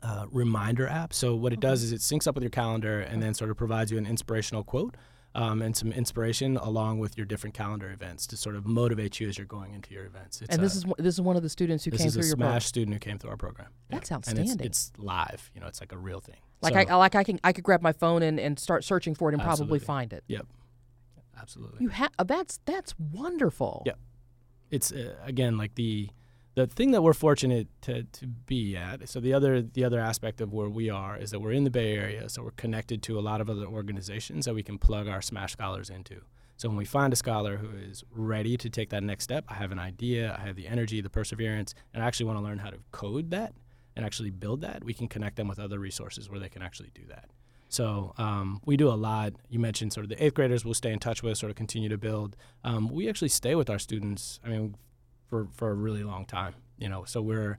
uh, 0.02 0.26
reminder 0.30 0.86
app. 0.88 1.12
So 1.12 1.34
what 1.36 1.52
it 1.52 1.60
does 1.60 1.82
is 1.82 1.92
it 1.92 2.00
syncs 2.00 2.26
up 2.26 2.34
with 2.34 2.42
your 2.42 2.50
calendar 2.50 3.00
and 3.00 3.22
then 3.22 3.34
sort 3.34 3.50
of 3.50 3.56
provides 3.56 3.90
you 3.92 3.98
an 3.98 4.06
inspirational 4.06 4.62
quote 4.64 4.96
um, 5.34 5.62
and 5.62 5.76
some 5.76 5.92
inspiration 5.92 6.56
along 6.56 6.98
with 6.98 7.16
your 7.16 7.26
different 7.26 7.54
calendar 7.54 7.90
events 7.90 8.26
to 8.28 8.36
sort 8.36 8.56
of 8.56 8.66
motivate 8.66 9.20
you 9.20 9.28
as 9.28 9.36
you're 9.38 9.46
going 9.46 9.74
into 9.74 9.92
your 9.94 10.04
events. 10.06 10.42
It's 10.42 10.54
and 10.54 10.62
this 10.62 10.74
a- 10.74 10.78
is 10.78 10.86
one- 10.86 10.94
this 10.98 11.14
is 11.14 11.20
one 11.20 11.36
of 11.36 11.42
the 11.42 11.48
students 11.48 11.84
who 11.84 11.90
this 11.92 11.98
came 12.00 12.08
is 12.08 12.16
a 12.16 12.20
through 12.20 12.28
your 12.28 12.36
Smash 12.36 12.48
program. 12.48 12.60
student 12.62 12.94
who 12.94 13.00
came 13.00 13.18
through 13.18 13.30
our 13.30 13.36
program. 13.36 13.68
That's 13.90 14.10
And 14.10 14.16
outstanding. 14.18 14.50
it's, 14.60 14.90
it's 14.90 14.92
live. 14.98 15.50
You 15.54 15.60
know, 15.60 15.66
it's 15.68 15.80
like 15.80 15.92
a 15.92 15.98
real 15.98 16.20
thing. 16.20 16.36
Like 16.62 16.74
So- 16.74 16.92
I 16.92 16.96
like 16.96 17.14
I 17.14 17.24
can 17.24 17.38
I 17.44 17.52
could 17.52 17.64
grab 17.64 17.82
my 17.82 17.92
phone 17.92 18.22
and, 18.22 18.40
and 18.40 18.58
start 18.58 18.84
searching 18.84 19.14
for 19.14 19.28
it 19.30 19.34
and 19.34 19.42
probably 19.42 19.78
find 19.78 20.12
it. 20.12 20.24
Yep. 20.28 20.46
Absolutely. 21.38 21.78
You 21.82 21.88
have 21.90 22.10
that's 22.26 22.60
that's 22.64 22.94
wonderful. 22.98 23.82
Yeah. 23.86 23.92
it's 24.70 24.92
uh, 24.92 25.14
again 25.24 25.56
like 25.58 25.74
the 25.74 26.08
the 26.54 26.66
thing 26.66 26.92
that 26.92 27.02
we're 27.02 27.12
fortunate 27.12 27.68
to, 27.82 28.04
to 28.04 28.26
be 28.26 28.74
at 28.76 29.06
so 29.08 29.20
the 29.20 29.34
other 29.34 29.60
the 29.60 29.84
other 29.84 30.00
aspect 30.00 30.40
of 30.40 30.52
where 30.54 30.70
we 30.70 30.88
are 30.88 31.16
is 31.18 31.30
that 31.30 31.40
we're 31.40 31.52
in 31.52 31.64
the 31.64 31.70
bay 31.70 31.94
area 31.94 32.28
so 32.30 32.42
we're 32.42 32.50
connected 32.52 33.02
to 33.02 33.18
a 33.18 33.20
lot 33.20 33.42
of 33.42 33.50
other 33.50 33.66
organizations 33.66 34.46
that 34.46 34.54
we 34.54 34.62
can 34.62 34.78
plug 34.78 35.06
our 35.06 35.20
smash 35.20 35.52
scholars 35.52 35.90
into 35.90 36.22
so 36.56 36.68
when 36.70 36.78
we 36.78 36.86
find 36.86 37.12
a 37.12 37.16
scholar 37.16 37.58
who 37.58 37.68
is 37.76 38.02
ready 38.10 38.56
to 38.56 38.70
take 38.70 38.88
that 38.88 39.02
next 39.02 39.24
step 39.24 39.44
i 39.48 39.54
have 39.54 39.70
an 39.70 39.78
idea 39.78 40.34
i 40.40 40.46
have 40.46 40.56
the 40.56 40.66
energy 40.66 41.02
the 41.02 41.10
perseverance 41.10 41.74
and 41.92 42.02
i 42.02 42.06
actually 42.06 42.24
want 42.24 42.38
to 42.38 42.42
learn 42.42 42.58
how 42.58 42.70
to 42.70 42.78
code 42.90 43.30
that 43.30 43.52
and 43.96 44.04
actually 44.04 44.30
build 44.30 44.60
that 44.60 44.84
we 44.84 44.94
can 44.94 45.08
connect 45.08 45.36
them 45.36 45.48
with 45.48 45.58
other 45.58 45.78
resources 45.78 46.30
where 46.30 46.38
they 46.38 46.48
can 46.48 46.62
actually 46.62 46.90
do 46.94 47.02
that 47.08 47.30
so 47.68 48.14
um, 48.16 48.60
we 48.64 48.76
do 48.76 48.88
a 48.88 48.94
lot. 48.94 49.34
You 49.48 49.58
mentioned 49.58 49.92
sort 49.92 50.04
of 50.04 50.10
the 50.10 50.24
eighth 50.24 50.34
graders 50.34 50.64
we'll 50.64 50.74
stay 50.74 50.92
in 50.92 50.98
touch 50.98 51.22
with, 51.22 51.36
sort 51.36 51.50
of 51.50 51.56
continue 51.56 51.88
to 51.88 51.98
build. 51.98 52.36
Um, 52.64 52.88
we 52.88 53.08
actually 53.08 53.28
stay 53.28 53.54
with 53.54 53.68
our 53.68 53.78
students. 53.78 54.40
I 54.44 54.48
mean, 54.48 54.76
for 55.26 55.48
for 55.52 55.70
a 55.70 55.74
really 55.74 56.04
long 56.04 56.24
time. 56.24 56.54
You 56.78 56.88
know, 56.88 57.04
so 57.04 57.20
we're 57.20 57.58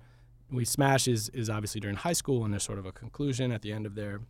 we 0.50 0.64
smash 0.64 1.08
is 1.08 1.30
is 1.30 1.50
obviously 1.50 1.82
during 1.82 1.98
high 1.98 2.14
school 2.14 2.46
and 2.46 2.54
there's 2.54 2.64
sort 2.64 2.80
of 2.80 2.86
a 2.86 2.92
conclusion 2.92 3.52
at 3.52 3.62
the 3.62 3.74
end 3.74 3.86
of 3.86 3.96
their 3.96 4.22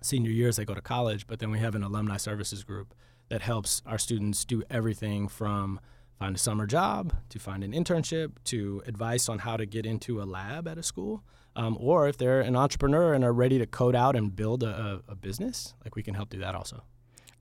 senior 0.00 0.30
years 0.30 0.56
they 0.56 0.64
go 0.64 0.74
to 0.74 0.80
college. 0.80 1.26
But 1.26 1.40
then 1.40 1.50
we 1.50 1.58
have 1.58 1.74
an 1.74 1.82
alumni 1.82 2.16
services 2.16 2.62
group 2.62 2.94
that 3.28 3.42
helps 3.42 3.82
our 3.86 3.98
students 3.98 4.44
do 4.44 4.62
everything 4.70 5.28
from 5.28 5.80
find 6.20 6.36
a 6.36 6.38
summer 6.38 6.66
job 6.66 7.14
to 7.30 7.38
find 7.38 7.64
an 7.64 7.72
internship 7.72 8.32
to 8.44 8.82
advice 8.86 9.28
on 9.28 9.38
how 9.38 9.56
to 9.56 9.64
get 9.64 9.86
into 9.86 10.22
a 10.22 10.24
lab 10.24 10.68
at 10.68 10.76
a 10.76 10.82
school. 10.82 11.24
Um, 11.56 11.76
or 11.80 12.08
if 12.08 12.18
they're 12.18 12.42
an 12.42 12.54
entrepreneur 12.54 13.14
and 13.14 13.24
are 13.24 13.32
ready 13.32 13.58
to 13.58 13.66
code 13.66 13.96
out 13.96 14.14
and 14.14 14.36
build 14.36 14.62
a, 14.62 15.02
a, 15.08 15.16
business, 15.16 15.74
like 15.82 15.96
we 15.96 16.02
can 16.02 16.14
help 16.14 16.28
do 16.28 16.38
that 16.38 16.54
also. 16.54 16.84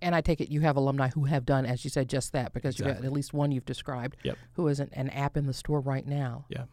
And 0.02 0.16
I 0.16 0.22
take 0.22 0.42
it 0.42 0.50
you 0.50 0.62
have 0.62 0.78
alumni 0.78 1.10
who 1.10 1.26
have 1.26 1.46
done, 1.46 1.66
as 1.66 1.84
you 1.84 1.90
said, 1.90 2.10
just 2.10 2.32
that 2.32 2.54
because 2.54 2.80
you've 2.80 2.88
got 2.88 3.04
at 3.04 3.12
least 3.12 3.34
one 3.34 3.52
you've 3.52 3.66
described 3.66 4.16
Yep. 4.24 4.38
who 4.54 4.68
is 4.68 4.80
an, 4.80 4.90
an 4.94 5.10
app 5.10 5.36
in 5.36 5.46
the 5.46 5.54
store 5.54 5.82
right 5.82 6.08
now. 6.08 6.46
Yeah. 6.50 6.64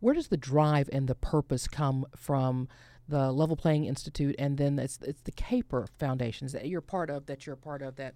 Where 0.00 0.14
does 0.14 0.28
the 0.28 0.36
drive 0.36 0.88
and 0.92 1.06
the 1.06 1.14
purpose 1.14 1.68
come 1.68 2.06
from 2.16 2.68
the 3.06 3.30
Level 3.30 3.54
Playing 3.54 3.84
Institute 3.84 4.34
and 4.38 4.56
then 4.56 4.78
it's, 4.78 4.98
it's 5.02 5.20
the 5.22 5.32
Kapor 5.32 5.86
Foundations 5.98 6.52
that 6.52 6.66
you're 6.66 6.80
part 6.80 7.10
of, 7.10 7.26
that 7.26 7.46
you're 7.46 7.56
part 7.56 7.82
of, 7.82 7.96
that 7.96 8.14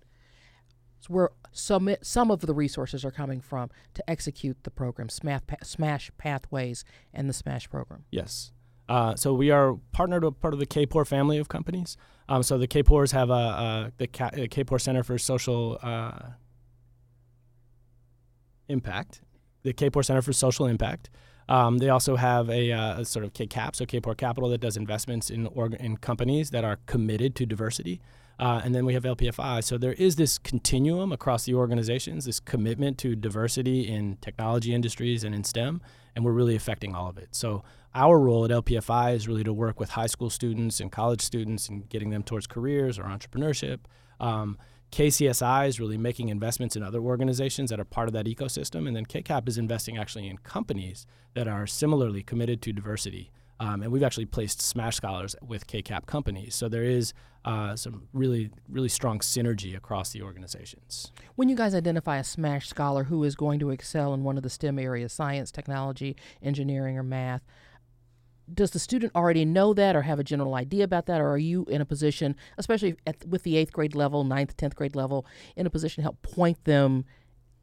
where 1.07 1.31
some, 1.53 1.95
some 2.03 2.31
of 2.31 2.41
the 2.41 2.55
resources 2.55 3.05
are 3.05 3.11
coming 3.11 3.41
from 3.41 3.71
to 3.95 4.11
execute 4.11 4.65
the 4.65 4.71
program, 4.71 5.09
Smash, 5.09 5.43
Smash 5.63 6.11
Pathways 6.19 6.85
and 7.13 7.29
the 7.29 7.33
Smash 7.33 7.69
program? 7.69 8.05
Yes. 8.11 8.53
Uh, 8.89 9.15
so 9.15 9.35
we 9.35 9.51
are 9.51 9.75
partnered 9.93 10.25
with 10.25 10.41
part 10.41 10.55
of 10.55 10.61
the 10.61 10.67
Kapor 10.67 11.07
family 11.07 11.39
of 11.39 11.49
companies. 11.49 11.97
Um, 12.29 12.43
so 12.43 12.57
the 12.57 12.69
Kapors 12.69 13.13
have 13.13 13.31
a, 13.31 13.33
a 13.33 13.93
the 13.99 14.09
Kapor 14.09 14.81
Center 14.81 15.03
for 15.03 15.19
Social 15.19 15.79
uh, 15.83 16.31
Impact, 18.69 19.21
the 19.63 19.75
Kapor 19.75 20.05
Center 20.05 20.23
for 20.23 20.33
Social 20.33 20.67
Impact. 20.67 21.11
Um, 21.49 21.79
they 21.79 21.89
also 21.89 22.17
have 22.17 22.51
a, 22.51 22.73
uh, 22.73 23.01
a 23.01 23.05
sort 23.05 23.25
of 23.25 23.33
KCAP, 23.33 23.75
so 23.75 23.87
Kapor 23.87 24.17
Capital, 24.17 24.51
that 24.51 24.61
does 24.61 24.77
investments 24.77 25.31
in 25.31 25.47
org- 25.47 25.75
in 25.75 25.97
companies 25.97 26.51
that 26.51 26.65
are 26.65 26.79
committed 26.87 27.35
to 27.37 27.47
diversity. 27.47 28.01
Uh, 28.38 28.61
and 28.64 28.74
then 28.74 28.87
we 28.87 28.94
have 28.94 29.03
LPFI. 29.03 29.64
So 29.64 29.79
there 29.79 29.94
is 29.94 30.16
this 30.16 30.38
continuum 30.38 31.11
across 31.11 31.44
the 31.44 31.55
organizations, 31.55 32.24
this 32.24 32.38
commitment 32.38 32.96
to 32.98 33.16
diversity 33.16 33.88
in 33.88 34.16
technology 34.20 34.72
industries 34.72 35.24
and 35.24 35.35
in 35.35 35.42
STEM, 35.42 35.81
and 36.14 36.24
we're 36.24 36.33
really 36.33 36.55
affecting 36.55 36.94
all 36.94 37.09
of 37.09 37.18
it. 37.18 37.29
So 37.33 37.64
our 37.94 38.18
role 38.18 38.44
at 38.44 38.51
LPFI 38.51 39.14
is 39.14 39.27
really 39.27 39.44
to 39.44 39.53
work 39.53 39.81
with 39.81 39.90
high 39.90 40.07
school 40.07 40.31
students 40.31 40.79
and 40.79 40.92
college 40.92 41.20
students 41.20 41.68
and 41.68 41.88
getting 41.88 42.11
them 42.11 42.22
towards 42.22 42.46
careers 42.46 42.98
or 42.98 43.05
entrepreneurship. 43.05 43.81
Um, 44.20 44.57
KCSI 44.92 45.68
is 45.68 45.81
really 45.81 45.98
making 45.98 46.29
investments 46.29 46.77
in 46.77 46.83
other 46.83 47.01
organizations 47.01 47.70
that 47.70 47.81
are 47.81 47.85
part 47.85 48.09
of 48.09 48.14
that 48.14 48.27
ecosystem, 48.27 48.87
and 48.87 48.96
then 48.96 49.05
KCAP 49.05 49.48
is 49.48 49.59
investing 49.59 49.98
actually 49.98 50.29
in 50.29 50.38
companies 50.38 51.07
that 51.35 51.46
are 51.46 51.66
similarly 51.66 52.22
committed 52.22 52.62
to 52.62 52.72
diversity. 52.72 53.31
Um, 53.61 53.83
and 53.83 53.90
we've 53.90 54.03
actually 54.03 54.27
placed 54.27 54.61
Smash 54.62 54.97
Scholars 54.97 55.35
with 55.42 55.66
KCAP 55.66 56.07
companies. 56.07 56.55
So 56.55 56.68
there 56.68 56.85
is 56.85 57.12
uh, 57.44 57.77
some 57.77 58.09
really, 58.12 58.51
really 58.68 58.88
strong 58.88 59.21
synergy 59.21 59.77
across 59.77 60.11
the 60.11 60.23
organizations. 60.23 61.12
When 61.37 61.49
you 61.49 61.57
guys 61.57 61.75
identify 61.75 62.18
a 62.18 62.25
SMASH 62.25 62.66
scholar 62.66 63.05
who 63.05 63.25
is 63.25 63.35
going 63.35 63.59
to 63.61 63.71
excel 63.71 64.14
in 64.14 64.23
one 64.23 64.37
of 64.37 64.42
the 64.42 64.51
STEM 64.51 64.79
areas, 64.79 65.12
science, 65.12 65.51
technology, 65.51 66.16
engineering, 66.42 66.99
or 66.99 67.03
math, 67.03 67.42
does 68.53 68.71
the 68.71 68.79
student 68.79 69.12
already 69.14 69.44
know 69.44 69.75
that 69.75 69.94
or 69.94 70.03
have 70.03 70.18
a 70.18 70.25
general 70.25 70.55
idea 70.55 70.85
about 70.85 71.07
that? 71.07 71.21
Or 71.21 71.29
are 71.29 71.38
you 71.38 71.64
in 71.66 71.81
a 71.81 71.85
position, 71.85 72.37
especially 72.57 72.97
at, 73.07 73.27
with 73.27 73.42
the 73.42 73.57
eighth 73.57 73.73
grade 73.73 73.94
level, 73.94 74.25
ninth, 74.25 74.57
10th 74.57 74.75
grade 74.75 74.97
level, 74.97 75.27
in 75.57 75.66
a 75.66 75.71
position 75.71 76.03
to 76.03 76.03
help 76.03 76.23
point 76.23 76.62
them 76.64 77.05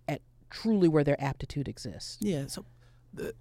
at 0.07 0.21
truly 0.49 0.87
where 0.87 1.03
their 1.03 1.21
aptitude 1.21 1.67
exists? 1.67 2.17
Yeah. 2.21 2.45
So 2.47 2.65
the, 2.65 2.65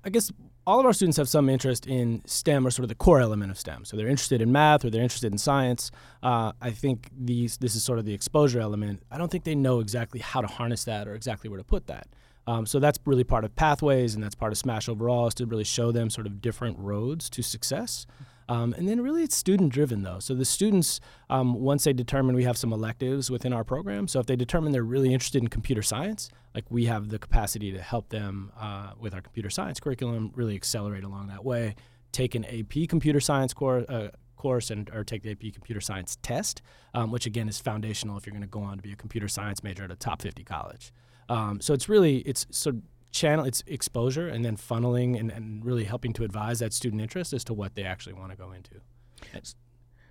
I 0.04 0.10
guess 0.10 0.32
all 0.66 0.80
of 0.80 0.86
our 0.86 0.92
students 0.92 1.16
have 1.18 1.28
some 1.28 1.48
interest 1.48 1.86
in 1.86 2.22
STEM 2.26 2.66
or 2.66 2.70
sort 2.70 2.84
of 2.84 2.88
the 2.88 2.94
core 2.94 3.20
element 3.20 3.50
of 3.50 3.58
STEM. 3.58 3.84
So 3.84 3.96
they're 3.96 4.08
interested 4.08 4.40
in 4.40 4.50
math 4.50 4.84
or 4.84 4.90
they're 4.90 5.02
interested 5.02 5.32
in 5.32 5.38
science. 5.38 5.90
Uh, 6.22 6.52
I 6.60 6.70
think 6.70 7.10
these 7.16 7.58
this 7.58 7.74
is 7.74 7.84
sort 7.84 7.98
of 7.98 8.04
the 8.04 8.14
exposure 8.14 8.60
element. 8.60 9.02
I 9.10 9.18
don't 9.18 9.30
think 9.30 9.44
they 9.44 9.54
know 9.54 9.80
exactly 9.80 10.20
how 10.20 10.40
to 10.40 10.46
harness 10.46 10.84
that 10.84 11.06
or 11.06 11.14
exactly 11.14 11.50
where 11.50 11.58
to 11.58 11.64
put 11.64 11.86
that. 11.88 12.08
Um, 12.46 12.66
so 12.66 12.78
that's 12.78 12.98
really 13.06 13.24
part 13.24 13.44
of 13.44 13.56
pathways, 13.56 14.14
and 14.14 14.22
that's 14.22 14.34
part 14.34 14.52
of 14.52 14.58
Smash 14.58 14.88
overall 14.88 15.26
is 15.26 15.34
to 15.34 15.46
really 15.46 15.64
show 15.64 15.92
them 15.92 16.10
sort 16.10 16.26
of 16.26 16.42
different 16.42 16.78
roads 16.78 17.30
to 17.30 17.42
success. 17.42 18.06
Um, 18.48 18.74
and 18.74 18.88
then 18.88 19.00
really 19.00 19.22
it's 19.22 19.36
student 19.36 19.72
driven 19.72 20.02
though. 20.02 20.18
So 20.18 20.34
the 20.34 20.44
students, 20.44 21.00
um, 21.30 21.54
once 21.54 21.84
they 21.84 21.92
determine 21.92 22.34
we 22.34 22.44
have 22.44 22.56
some 22.56 22.72
electives 22.72 23.30
within 23.30 23.52
our 23.52 23.64
program, 23.64 24.08
so 24.08 24.20
if 24.20 24.26
they 24.26 24.36
determine 24.36 24.72
they're 24.72 24.82
really 24.82 25.12
interested 25.12 25.42
in 25.42 25.48
computer 25.48 25.82
science, 25.82 26.30
like 26.54 26.64
we 26.70 26.86
have 26.86 27.08
the 27.08 27.18
capacity 27.18 27.72
to 27.72 27.80
help 27.80 28.10
them 28.10 28.52
uh, 28.58 28.92
with 28.98 29.14
our 29.14 29.20
computer 29.20 29.50
science 29.50 29.80
curriculum, 29.80 30.32
really 30.34 30.54
accelerate 30.54 31.04
along 31.04 31.28
that 31.28 31.44
way. 31.44 31.74
Take 32.12 32.34
an 32.34 32.44
AP 32.44 32.88
computer 32.88 33.20
science 33.20 33.54
course. 33.54 33.86
Uh, 33.88 34.10
course 34.36 34.70
and 34.70 34.90
or 34.92 35.02
take 35.02 35.22
the 35.22 35.30
AP 35.30 35.54
computer 35.54 35.80
science 35.80 36.18
test, 36.20 36.60
um, 36.92 37.10
which 37.10 37.24
again 37.24 37.48
is 37.48 37.58
foundational 37.58 38.18
if 38.18 38.26
you're 38.26 38.32
going 38.32 38.42
to 38.42 38.46
go 38.46 38.60
on 38.60 38.76
to 38.76 38.82
be 38.82 38.92
a 38.92 38.96
computer 38.96 39.26
science 39.26 39.62
major 39.62 39.84
at 39.84 39.90
a 39.90 39.96
top 39.96 40.20
50 40.20 40.44
college. 40.44 40.92
Um, 41.30 41.62
so 41.62 41.72
it's 41.72 41.88
really 41.88 42.18
it's 42.18 42.46
sort 42.50 42.74
of 42.76 42.82
channel 43.14 43.44
it's 43.44 43.62
exposure 43.66 44.28
and 44.28 44.44
then 44.44 44.56
funneling 44.56 45.18
and, 45.18 45.30
and 45.30 45.64
really 45.64 45.84
helping 45.84 46.12
to 46.12 46.24
advise 46.24 46.58
that 46.58 46.72
student 46.72 47.00
interest 47.00 47.32
as 47.32 47.44
to 47.44 47.54
what 47.54 47.74
they 47.74 47.84
actually 47.84 48.12
want 48.12 48.30
to 48.30 48.36
go 48.36 48.52
into. 48.52 48.74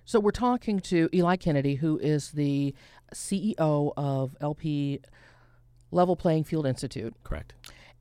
So 0.04 0.18
we're 0.18 0.32
talking 0.32 0.80
to 0.80 1.08
Eli 1.14 1.36
Kennedy, 1.36 1.76
who 1.76 1.98
is 1.98 2.32
the 2.32 2.74
CEO 3.14 3.92
of 3.96 4.36
LP 4.40 5.00
Level 5.90 6.16
Playing 6.16 6.44
Field 6.44 6.66
Institute. 6.66 7.14
Correct. 7.22 7.54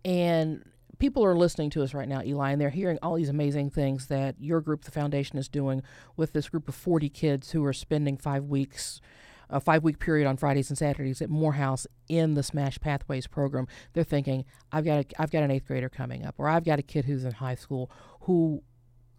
And 0.04 0.66
people 1.00 1.24
are 1.24 1.36
listening 1.36 1.70
to 1.72 1.84
us 1.84 1.94
right 1.94 2.08
now, 2.08 2.22
Eli, 2.24 2.52
and 2.52 2.60
they're 2.60 2.70
hearing 2.70 2.98
all 3.02 3.16
these 3.16 3.30
amazing 3.30 3.70
things 3.70 4.08
that 4.08 4.36
your 4.40 4.60
group, 4.62 4.84
the 4.84 4.92
foundation, 4.92 5.38
is 5.38 5.48
doing 5.48 5.84
with 6.18 6.34
this 6.34 6.50
group 6.50 6.68
of 6.68 6.76
40 6.76 7.10
kids 7.10 7.52
who 7.52 7.64
are 7.66 7.74
spending 7.74 8.18
five 8.18 8.46
weeks 8.46 9.00
a 9.54 9.60
five 9.62 9.84
week 9.84 10.00
period 10.00 10.28
on 10.28 10.36
Fridays 10.36 10.70
and 10.70 10.78
Saturdays 10.78 11.22
at 11.22 11.30
Morehouse 11.30 11.88
in 12.10 12.34
the 12.34 12.44
Smash 12.44 12.80
Pathways 12.80 13.28
program, 13.28 13.68
they're 13.94 14.04
thinking, 14.04 14.44
I've 14.72 14.84
got 14.84 15.00
a, 15.00 15.06
I've 15.22 15.32
got 15.32 15.44
an 15.44 15.52
eighth 15.52 15.68
grader 15.68 15.90
coming 15.90 16.26
up, 16.26 16.36
or 16.38 16.50
I've 16.50 16.66
got 16.66 16.80
a 16.80 16.84
kid 16.84 17.06
who's 17.06 17.24
in 17.24 17.34
high 17.34 17.56
school 17.56 17.90
who 18.22 18.64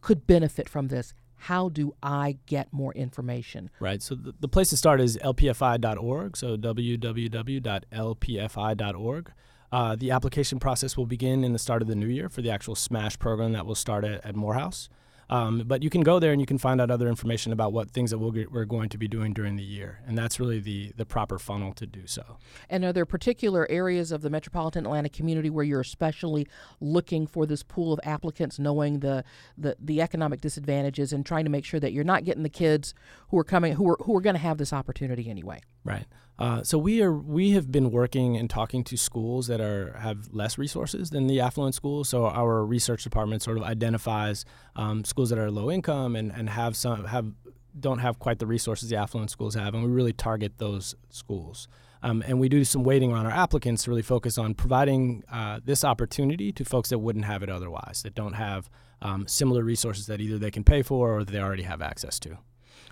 could 0.01 0.27
benefit 0.27 0.69
from 0.69 0.89
this. 0.89 1.15
How 1.37 1.69
do 1.69 1.95
I 2.03 2.39
get 2.47 2.73
more 2.73 2.93
information? 2.95 3.71
Right. 3.81 4.03
So 4.03 4.15
the, 4.15 4.35
the 4.41 4.49
place 4.49 4.71
to 4.71 4.77
start 4.77 5.01
is 5.01 5.17
lpfi.org. 5.19 6.37
So 6.37 6.57
www.lpfi.org. 6.57 7.73
Uh, 9.73 9.97
the 9.97 10.11
application 10.13 10.61
process 10.61 10.97
will 10.97 11.07
begin 11.07 11.43
in 11.43 11.53
the 11.53 11.59
start 11.59 11.83
of 11.83 11.89
the 11.89 11.97
new 11.97 12.07
year 12.07 12.29
for 12.29 12.43
the 12.43 12.51
actual 12.51 12.75
SMASH 12.75 13.19
program 13.19 13.53
that 13.53 13.67
will 13.67 13.75
start 13.75 14.05
at, 14.05 14.25
at 14.25 14.37
Morehouse. 14.37 14.89
Um, 15.35 15.63
but 15.67 15.83
you 15.83 15.91
can 15.91 16.03
go 16.03 16.21
there 16.21 16.31
and 16.31 16.41
you 16.41 16.47
can 16.47 16.59
find 16.59 16.81
out 16.81 16.91
other 16.91 17.09
information 17.09 17.53
about 17.53 17.73
what 17.73 17.91
things 17.91 18.11
that 18.11 18.19
we'll 18.19 18.31
get, 18.31 18.53
we're 18.53 18.65
going 18.65 18.89
to 18.91 18.99
be 18.99 19.09
doing 19.09 19.33
during 19.33 19.57
the 19.57 19.65
year, 19.65 20.01
and 20.07 20.17
that's 20.17 20.39
really 20.39 20.61
the 20.61 20.93
the 20.97 21.05
proper 21.05 21.39
funnel 21.39 21.73
to 21.75 21.87
do 21.87 22.07
so. 22.07 22.39
And 22.71 22.85
are 22.85 22.93
there 22.93 23.05
particular 23.05 23.67
areas 23.69 24.13
of 24.13 24.23
the 24.23 24.31
metropolitan 24.31 24.87
Atlanta 24.87 25.09
community 25.09 25.51
where 25.51 25.65
you're 25.65 25.81
especially 25.81 26.47
looking 26.81 27.27
for 27.27 27.47
this 27.47 27.63
pool 27.65 27.93
of 27.93 28.01
applicants, 28.05 28.59
knowing 28.59 29.01
the 29.01 29.25
the, 29.59 29.77
the 29.81 30.01
economic 30.01 30.41
disadvantages, 30.41 31.13
and 31.13 31.27
trying 31.27 31.45
to 31.45 31.51
make 31.51 31.65
sure 31.65 31.81
that 31.81 31.93
you're 31.93 32.05
not 32.05 32.25
getting 32.25 32.45
the 32.45 32.49
kids 32.49 32.95
who 33.29 33.39
are 33.39 33.45
coming 33.45 33.73
who 33.73 33.89
are 33.91 33.99
who 34.03 34.17
are 34.17 34.21
going 34.21 34.37
to 34.37 34.41
have 34.41 34.59
this 34.59 34.73
opportunity 34.73 35.29
anyway? 35.29 35.61
Right. 35.85 36.07
Uh, 36.39 36.63
so 36.63 36.77
we 36.77 37.01
are 37.01 37.13
we 37.13 37.53
have 37.53 37.71
been 37.71 37.91
working 37.91 38.37
and 38.37 38.51
talking 38.51 38.83
to 38.83 38.97
schools 38.97 39.47
that 39.47 39.61
are 39.61 39.97
have 40.01 40.29
less 40.33 40.59
resources 40.59 41.11
than 41.11 41.27
the 41.27 41.41
affluent 41.41 41.75
schools. 41.75 42.09
So 42.09 42.27
our 42.27 42.65
research 42.65 43.05
department 43.05 43.43
sort 43.43 43.57
of 43.57 43.63
identifies 43.63 44.45
um, 44.75 45.05
schools 45.05 45.31
that 45.31 45.39
are 45.39 45.51
low 45.51 45.71
income 45.71 46.17
and, 46.17 46.33
and 46.33 46.51
have 46.51 46.77
some 46.77 47.05
have 47.05 47.33
don't 47.79 48.01
have 48.01 48.19
quite 48.19 48.39
the 48.39 48.47
resources 48.47 48.89
the 48.89 48.97
affluent 48.97 49.31
schools 49.31 49.55
have, 49.55 49.75
and 49.75 49.85
we 49.85 49.91
really 49.91 50.13
target 50.13 50.59
those 50.59 50.95
schools. 51.11 51.69
Um, 52.03 52.23
and 52.27 52.39
we 52.39 52.51
do 52.51 52.65
some 52.65 52.85
weighting 52.85 53.13
on 53.13 53.25
our 53.25 53.33
applicants 53.33 53.85
to 53.85 53.91
really 53.91 54.03
focus 54.03 54.37
on 54.37 54.55
providing 54.55 55.25
uh, 55.33 55.61
this 55.65 55.85
opportunity 55.85 56.53
to 56.53 56.65
folks 56.65 56.91
that 56.91 56.99
wouldn't 56.99 57.25
have 57.25 57.43
it 57.43 57.49
otherwise, 57.49 58.03
that 58.03 58.15
don't 58.15 58.35
have 58.35 58.69
um, 59.01 59.27
similar 59.27 59.65
resources 59.65 60.07
that 60.07 60.21
either 60.21 60.39
they 60.39 60.51
can 60.51 60.65
pay 60.65 60.83
for 60.83 61.17
or 61.17 61.25
they 61.25 61.41
already 61.41 61.63
have 61.63 61.81
access 61.81 62.19
to. 62.21 62.37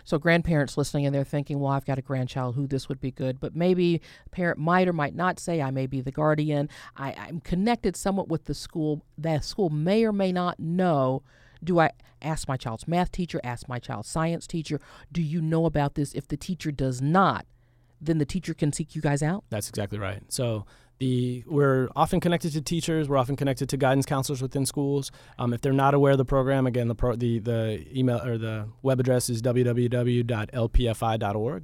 So 0.04 0.18
grandparents 0.18 0.76
listening 0.76 1.06
and 1.06 1.14
they're 1.14 1.24
thinking, 1.24 1.60
well, 1.60 1.72
I've 1.72 1.84
got 1.84 1.98
a 1.98 2.02
grandchild 2.02 2.54
who 2.54 2.66
this 2.66 2.88
would 2.88 3.00
be 3.00 3.10
good, 3.10 3.40
but 3.40 3.54
maybe 3.54 4.00
a 4.26 4.30
parent 4.30 4.58
might 4.58 4.88
or 4.88 4.92
might 4.92 5.14
not 5.14 5.38
say, 5.38 5.62
I 5.62 5.70
may 5.70 5.86
be 5.86 6.00
the 6.00 6.12
guardian. 6.12 6.68
I, 6.96 7.12
I'm 7.12 7.40
connected 7.40 7.96
somewhat 7.96 8.28
with 8.28 8.44
the 8.44 8.54
school. 8.54 9.02
That 9.16 9.44
school 9.44 9.70
may 9.70 10.04
or 10.04 10.12
may 10.12 10.32
not 10.32 10.58
know. 10.58 11.22
Do 11.62 11.78
I 11.78 11.90
ask 12.20 12.48
my 12.48 12.56
child's 12.56 12.88
math 12.88 13.12
teacher, 13.12 13.40
ask 13.44 13.68
my 13.68 13.78
child's 13.78 14.08
science 14.08 14.46
teacher, 14.46 14.80
do 15.12 15.22
you 15.22 15.40
know 15.40 15.66
about 15.66 15.94
this? 15.94 16.12
If 16.14 16.26
the 16.26 16.36
teacher 16.36 16.72
does 16.72 17.00
not, 17.00 17.46
then 18.00 18.18
the 18.18 18.24
teacher 18.24 18.54
can 18.54 18.72
seek 18.72 18.96
you 18.96 19.02
guys 19.02 19.22
out? 19.22 19.44
That's 19.50 19.68
exactly 19.68 19.98
right. 19.98 20.22
So 20.28 20.66
the 21.02 21.42
we're 21.48 21.88
often 21.96 22.20
connected 22.20 22.52
to 22.52 22.62
teachers. 22.62 23.08
We're 23.08 23.16
often 23.16 23.34
connected 23.34 23.68
to 23.70 23.76
guidance 23.76 24.06
counselors 24.06 24.40
within 24.40 24.64
schools. 24.64 25.10
Um, 25.36 25.52
if 25.52 25.60
they're 25.60 25.72
not 25.72 25.94
aware 25.94 26.12
of 26.12 26.18
the 26.18 26.24
program, 26.24 26.64
again, 26.64 26.86
the 26.86 26.94
pro, 26.94 27.16
the 27.16 27.40
the 27.40 27.84
email 27.92 28.22
or 28.24 28.38
the 28.38 28.68
web 28.82 29.00
address 29.00 29.28
is 29.28 29.42
www.lpfi.org, 29.42 30.24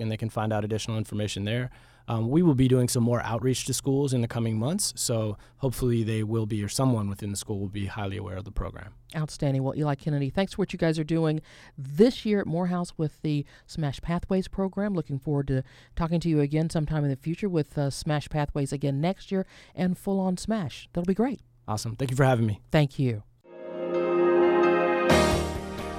and 0.01 0.11
they 0.11 0.17
can 0.17 0.29
find 0.29 0.53
out 0.53 0.65
additional 0.65 0.99
information 0.99 1.45
there. 1.45 1.71
Um, 2.09 2.31
we 2.31 2.43
will 2.43 2.55
be 2.55 2.69
doing 2.69 2.89
some 2.89 3.03
more 3.03 3.21
outreach 3.23 3.67
to 3.67 3.75
schools 3.75 4.15
in 4.15 4.23
the 4.23 4.29
coming 4.29 4.59
months, 4.59 4.95
so 4.97 5.37
hopefully 5.59 6.03
they 6.03 6.23
will 6.23 6.47
be, 6.47 6.65
or 6.65 6.69
someone 6.69 7.09
within 7.09 7.31
the 7.31 7.37
school 7.37 7.61
will 7.61 7.69
be 7.69 7.87
highly 7.87 8.17
aware 8.17 8.37
of 8.37 8.45
the 8.45 8.51
program. 8.51 8.95
Outstanding. 9.15 9.63
Well, 9.63 9.77
Eli 9.77 9.95
Kennedy, 9.95 10.31
thanks 10.31 10.55
for 10.55 10.63
what 10.63 10.73
you 10.73 10.79
guys 10.79 10.99
are 10.99 11.05
doing 11.05 11.43
this 11.77 12.25
year 12.25 12.41
at 12.41 12.47
Morehouse 12.47 12.95
with 12.97 13.21
the 13.21 13.45
Smash 13.67 14.01
Pathways 14.01 14.49
program. 14.49 14.95
Looking 14.95 15.19
forward 15.19 15.49
to 15.49 15.63
talking 15.97 16.19
to 16.21 16.29
you 16.29 16.41
again 16.41 16.71
sometime 16.71 17.05
in 17.05 17.11
the 17.11 17.17
future 17.17 17.49
with 17.49 17.77
uh, 17.77 17.91
Smash 17.91 18.29
Pathways 18.31 18.73
again 18.73 19.01
next 19.01 19.31
year 19.31 19.47
and 19.75 19.99
full 19.99 20.19
on 20.19 20.39
Smash. 20.39 20.89
That'll 20.93 21.07
be 21.07 21.15
great. 21.15 21.41
Awesome. 21.67 21.95
Thank 21.95 22.11
you 22.11 22.17
for 22.17 22.25
having 22.25 22.47
me. 22.47 22.63
Thank 22.71 22.99
you. 22.99 23.23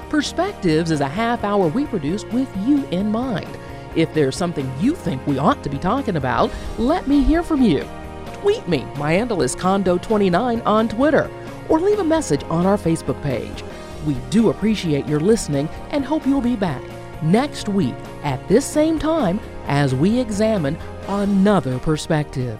Perspectives 0.10 0.90
is 0.90 1.02
a 1.02 1.08
half 1.08 1.44
hour 1.44 1.68
we 1.68 1.86
produce 1.86 2.26
with 2.26 2.50
you 2.66 2.84
in 2.88 3.12
mind. 3.12 3.48
If 3.96 4.14
there's 4.14 4.36
something 4.36 4.72
you 4.80 4.96
think 4.96 5.26
we 5.26 5.38
ought 5.38 5.64
to 5.64 5.70
be 5.70 5.78
talking 5.78 6.16
about, 6.16 6.52
let 6.78 7.08
me 7.08 7.24
hear 7.24 7.44
from 7.44 7.62
you. 7.62 7.88
Tweet 8.34 8.68
me. 8.68 8.86
My 8.98 9.14
handle 9.14 9.42
is 9.42 9.56
Condo29 9.56 10.66
on 10.66 10.88
Twitter, 10.88 11.30
or 11.68 11.80
leave 11.80 12.00
a 12.00 12.04
message 12.04 12.44
on 12.46 12.66
our 12.66 12.78
Facebook 12.78 13.22
page. 13.22 13.64
We 14.06 14.16
do 14.30 14.50
appreciate 14.50 15.08
your 15.08 15.20
listening 15.20 15.68
and 15.92 16.06
hope 16.06 16.26
you'll 16.26 16.42
be 16.42 16.56
back 16.56 16.84
next 17.22 17.68
week 17.68 17.96
at 18.24 18.46
this 18.48 18.66
same 18.66 18.98
time 18.98 19.40
as 19.66 19.94
we 19.94 20.20
examine 20.20 20.78
another 21.08 21.80
perspective. 21.80 22.60